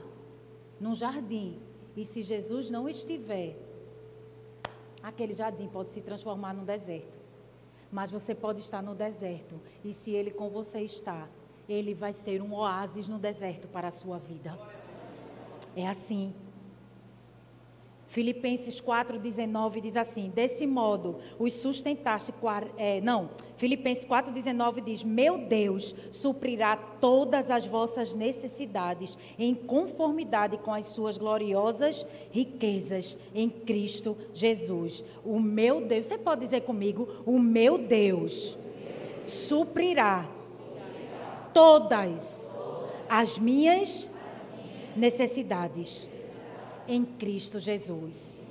num 0.80 0.94
jardim 0.94 1.60
e 1.98 2.06
se 2.06 2.22
Jesus 2.22 2.70
não 2.70 2.88
estiver, 2.88 3.58
aquele 5.02 5.34
jardim 5.34 5.68
pode 5.68 5.90
se 5.90 6.02
transformar 6.02 6.54
num 6.54 6.64
deserto. 6.64 7.20
Mas 7.92 8.12
você 8.12 8.36
pode 8.36 8.60
estar 8.60 8.84
no 8.84 8.94
deserto 8.94 9.60
e 9.84 9.92
se 9.92 10.12
ele 10.12 10.30
com 10.30 10.48
você 10.48 10.82
está, 10.82 11.28
ele 11.68 11.96
vai 11.96 12.14
ser 12.14 12.44
um 12.44 12.54
oásis 12.54 13.08
no 13.08 13.18
deserto 13.18 13.68
para 13.68 13.88
a 13.88 13.92
sua 13.92 14.20
vida. 14.20 14.56
É 15.76 15.88
assim. 15.88 16.32
Filipenses 18.10 18.82
4,19 18.82 19.80
diz 19.80 19.96
assim: 19.96 20.32
Desse 20.34 20.66
modo 20.66 21.18
os 21.38 21.54
sustentaste. 21.54 22.34
É, 22.76 23.00
não, 23.02 23.30
Filipenses 23.56 24.04
4,19 24.04 24.84
diz: 24.84 25.04
Meu 25.04 25.38
Deus 25.38 25.96
suprirá 26.12 26.76
todas 26.76 27.52
as 27.52 27.68
vossas 27.68 28.16
necessidades 28.16 29.16
em 29.38 29.54
conformidade 29.54 30.58
com 30.58 30.74
as 30.74 30.88
suas 30.88 31.20
gloriosas 31.20 32.06
riquezas 32.32 33.16
em 33.34 33.48
Cristo 33.48 34.18
Jesus. 34.34 35.04
O 35.24 35.40
meu 35.40 35.86
Deus, 35.86 36.08
você 36.08 36.18
pode 36.18 36.42
dizer 36.42 36.62
comigo: 36.62 37.08
O 37.28 37.38
meu 37.38 37.78
Deus 37.78 38.58
suprirá 39.24 40.28
todas 41.54 42.50
as 43.08 43.38
minhas 43.38 44.10
necessidades 44.96 46.10
em 46.90 47.06
Cristo 47.06 47.60
Jesus. 47.60 48.42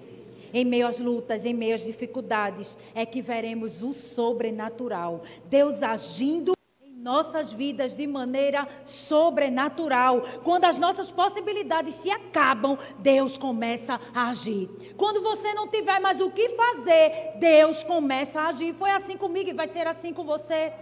Em 0.55 0.65
meio 0.65 0.87
às 0.87 0.99
lutas, 0.99 1.45
em 1.45 1.53
meio 1.53 1.75
às 1.75 1.85
dificuldades, 1.85 2.79
é 2.95 3.05
que 3.05 3.21
veremos 3.21 3.83
o 3.83 3.93
sobrenatural. 3.93 5.23
Deus 5.45 5.83
agindo 5.83 6.53
em 6.81 6.95
nossas 6.95 7.53
vidas 7.53 7.95
de 7.95 8.07
maneira 8.07 8.67
sobrenatural. 8.87 10.23
Quando 10.45 10.65
as 10.65 10.79
nossas 10.79 11.11
possibilidades 11.11 11.97
se 11.97 12.11
acabam, 12.11 12.79
Deus 13.01 13.37
começa 13.37 14.01
a 14.15 14.31
agir. 14.31 14.71
Quando 14.97 15.21
você 15.21 15.53
não 15.53 15.69
tiver 15.69 16.01
mais 16.01 16.21
o 16.21 16.31
que 16.31 16.49
fazer, 16.51 17.35
Deus 17.39 17.85
começa 17.85 18.41
a 18.41 18.49
agir. 18.49 18.75
Foi 18.75 18.91
assim 18.91 19.19
comigo 19.19 19.51
e 19.51 19.55
vai 19.55 19.69
ser 19.69 19.87
assim 19.87 20.15
com 20.15 20.25
você. 20.25 20.73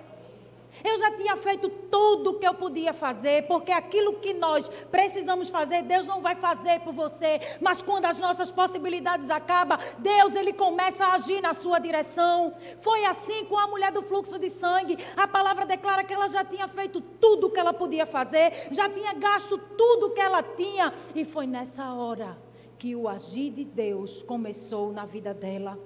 Eu 0.87 0.97
já 0.99 1.11
tinha 1.11 1.37
feito 1.37 1.69
tudo 1.69 2.31
o 2.31 2.39
que 2.39 2.47
eu 2.47 2.55
podia 2.55 2.93
fazer, 2.93 3.45
porque 3.49 3.73
aquilo 3.73 4.21
que 4.21 4.33
nós 4.33 4.69
precisamos 4.89 5.49
fazer, 5.49 5.83
Deus 5.83 6.07
não 6.07 6.23
vai 6.23 6.37
fazer 6.37 6.79
por 6.81 6.95
você. 6.95 7.41
Mas 7.61 7.83
quando 7.83 8.05
as 8.05 8.21
nossas 8.21 8.53
possibilidades 8.53 9.29
acabam, 9.29 9.77
Deus 9.99 10.37
ele 10.37 10.53
começa 10.53 11.05
a 11.05 11.15
agir 11.15 11.41
na 11.41 11.55
sua 11.55 11.81
direção. 11.81 12.55
Foi 12.81 13.05
assim 13.05 13.45
com 13.47 13.59
a 13.59 13.67
mulher 13.67 13.91
do 13.91 14.01
fluxo 14.01 14.39
de 14.39 14.49
sangue. 14.49 14.97
A 15.17 15.27
palavra 15.27 15.67
declara 15.67 16.05
que 16.05 16.15
ela 16.15 16.29
já 16.29 16.45
tinha 16.45 16.69
feito 16.69 17.01
tudo 17.01 17.49
o 17.49 17.51
que 17.51 17.59
ela 17.59 17.73
podia 17.73 18.07
fazer, 18.07 18.69
já 18.71 18.89
tinha 18.89 19.13
gasto 19.13 19.59
tudo 19.59 20.07
o 20.07 20.11
que 20.11 20.21
ela 20.21 20.41
tinha, 20.41 20.95
e 21.17 21.25
foi 21.25 21.49
nessa 21.49 21.93
hora 21.95 22.39
que 22.79 22.95
o 22.95 23.09
agir 23.09 23.51
de 23.51 23.65
Deus 23.65 24.23
começou 24.23 24.93
na 24.93 25.05
vida 25.05 25.35
dela. 25.35 25.77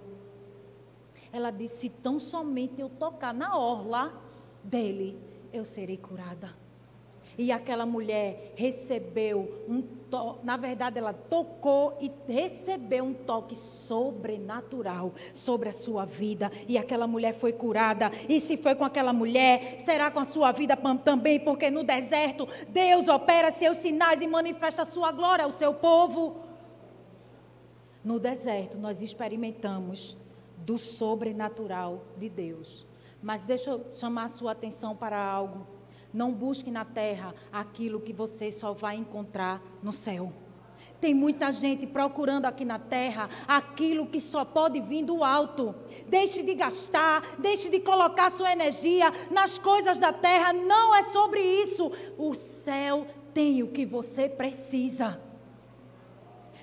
Ela 1.33 1.51
disse: 1.51 1.89
tão 1.89 2.19
somente 2.19 2.83
eu 2.83 2.91
tocar 2.91 3.33
na 3.33 3.57
orla 3.57 4.29
dele 4.62 5.18
eu 5.53 5.64
serei 5.64 5.96
curada. 5.96 6.55
E 7.38 7.51
aquela 7.53 7.87
mulher 7.87 8.53
recebeu 8.55 9.64
um 9.66 9.81
toque, 9.81 10.44
na 10.44 10.57
verdade 10.57 10.99
ela 10.99 11.12
tocou 11.12 11.96
e 12.01 12.11
recebeu 12.31 13.05
um 13.05 13.14
toque 13.14 13.57
sobrenatural 13.57 15.14
sobre 15.33 15.68
a 15.68 15.73
sua 15.73 16.05
vida. 16.05 16.51
E 16.68 16.77
aquela 16.77 17.07
mulher 17.07 17.33
foi 17.33 17.53
curada. 17.53 18.11
E 18.29 18.40
se 18.40 18.57
foi 18.57 18.75
com 18.75 18.85
aquela 18.85 19.12
mulher, 19.12 19.81
será 19.81 20.11
com 20.11 20.20
a 20.20 20.27
sua 20.27 20.53
vida 20.53 20.77
também, 21.03 21.40
porque 21.40 21.70
no 21.70 21.83
deserto 21.83 22.46
Deus 22.68 23.09
opera 23.09 23.51
seus 23.51 23.79
sinais 23.79 24.20
e 24.20 24.27
manifesta 24.27 24.83
a 24.83 24.87
sua 24.87 25.12
glória 25.12 25.44
ao 25.44 25.53
seu 25.53 25.73
povo. 25.73 26.37
No 28.05 28.18
deserto 28.18 28.77
nós 28.77 29.01
experimentamos 29.01 30.16
do 30.59 30.77
sobrenatural 30.77 32.03
de 32.18 32.29
Deus. 32.29 32.89
Mas 33.23 33.45
deixa 33.45 33.71
eu 33.71 33.87
chamar 33.95 34.25
a 34.25 34.29
sua 34.29 34.53
atenção 34.53 34.97
para 34.97 35.23
algo. 35.23 35.67
Não 36.13 36.33
busque 36.33 36.71
na 36.71 36.85
terra 36.85 37.35
aquilo 37.53 38.01
que 38.01 38.13
você 38.13 38.51
só 38.51 38.73
vai 38.73 38.97
encontrar 38.97 39.63
no 39.83 39.93
céu. 39.93 40.33
Tem 41.01 41.15
muita 41.15 41.51
gente 41.51 41.87
procurando 41.87 42.45
aqui 42.45 42.64
na 42.64 42.79
terra 42.79 43.31
aquilo 43.49 44.07
que 44.07 44.21
só 44.21 44.45
pode 44.45 44.81
vir 44.81 45.05
do 45.05 45.25
alto. 45.25 45.75
Deixe 46.07 46.43
de 46.43 46.55
gastar, 46.55 47.37
deixe 47.39 47.71
de 47.71 47.81
colocar 47.81 48.31
sua 48.31 48.53
energia 48.53 49.11
nas 49.31 49.59
coisas 49.59 49.99
da 49.99 50.12
terra. 50.12 50.53
Não 50.53 50.95
é 50.95 51.05
sobre 51.05 51.41
isso. 51.41 51.91
O 52.18 52.35
céu 52.35 53.07
tem 53.33 53.62
o 53.62 53.68
que 53.68 53.87
você 53.87 54.29
precisa. 54.29 55.21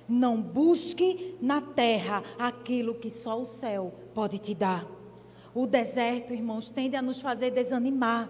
Não 0.08 0.40
busque 0.40 1.36
na 1.42 1.60
terra 1.60 2.24
aquilo 2.38 2.94
que 2.94 3.10
só 3.10 3.42
o 3.42 3.46
céu 3.46 3.94
pode 4.14 4.38
te 4.38 4.54
dar. 4.54 4.97
O 5.58 5.66
deserto, 5.66 6.36
irmãos, 6.36 6.70
tende 6.70 6.96
a 6.96 7.02
nos 7.02 7.20
fazer 7.20 7.50
desanimar. 7.50 8.30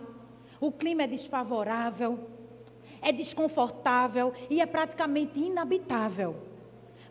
O 0.61 0.71
clima 0.71 1.03
é 1.03 1.07
desfavorável. 1.07 2.17
é 3.01 3.11
desconfortável 3.11 4.33
e 4.49 4.61
é 4.61 4.65
praticamente 4.65 5.37
inabitável. 5.37 6.37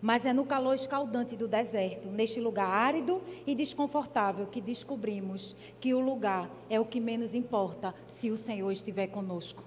Mas 0.00 0.24
é 0.24 0.32
no 0.32 0.46
calor 0.46 0.74
escaldante 0.74 1.36
do 1.36 1.46
deserto, 1.46 2.08
neste 2.08 2.40
lugar 2.40 2.66
árido 2.66 3.22
e 3.46 3.54
desconfortável, 3.54 4.46
que 4.46 4.58
descobrimos 4.58 5.54
que 5.78 5.92
o 5.92 6.00
lugar 6.00 6.50
é 6.70 6.80
o 6.80 6.86
que 6.86 6.98
menos 6.98 7.34
importa 7.34 7.94
se 8.08 8.30
o 8.30 8.38
Senhor 8.38 8.72
estiver 8.72 9.08
conosco. 9.08 9.62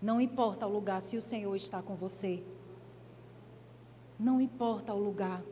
Não 0.00 0.22
importa 0.22 0.66
o 0.66 0.72
lugar 0.72 1.02
se 1.02 1.18
o 1.18 1.22
Senhor 1.22 1.54
está 1.54 1.82
com 1.82 1.94
você. 1.94 2.42
Não 4.18 4.40
importa 4.40 4.94
o 4.94 4.98
lugar. 4.98 5.42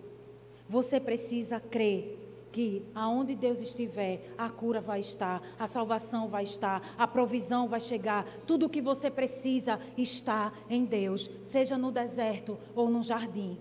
Você 0.66 0.98
precisa 0.98 1.60
crer 1.60 2.23
que 2.54 2.84
aonde 2.94 3.34
Deus 3.34 3.60
estiver, 3.60 4.32
a 4.38 4.48
cura 4.48 4.80
vai 4.80 5.00
estar, 5.00 5.42
a 5.58 5.66
salvação 5.66 6.28
vai 6.28 6.44
estar, 6.44 6.94
a 6.96 7.04
provisão 7.04 7.66
vai 7.66 7.80
chegar. 7.80 8.24
Tudo 8.46 8.66
o 8.66 8.68
que 8.68 8.80
você 8.80 9.10
precisa 9.10 9.80
está 9.98 10.52
em 10.70 10.84
Deus, 10.84 11.28
seja 11.42 11.76
no 11.76 11.90
deserto 11.90 12.56
ou 12.72 12.88
no 12.88 13.02
jardim. 13.02 13.58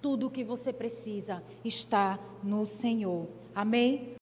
Tudo 0.00 0.28
o 0.28 0.30
que 0.30 0.44
você 0.44 0.72
precisa 0.72 1.42
está 1.64 2.16
no 2.44 2.64
Senhor. 2.64 3.26
Amém? 3.52 4.14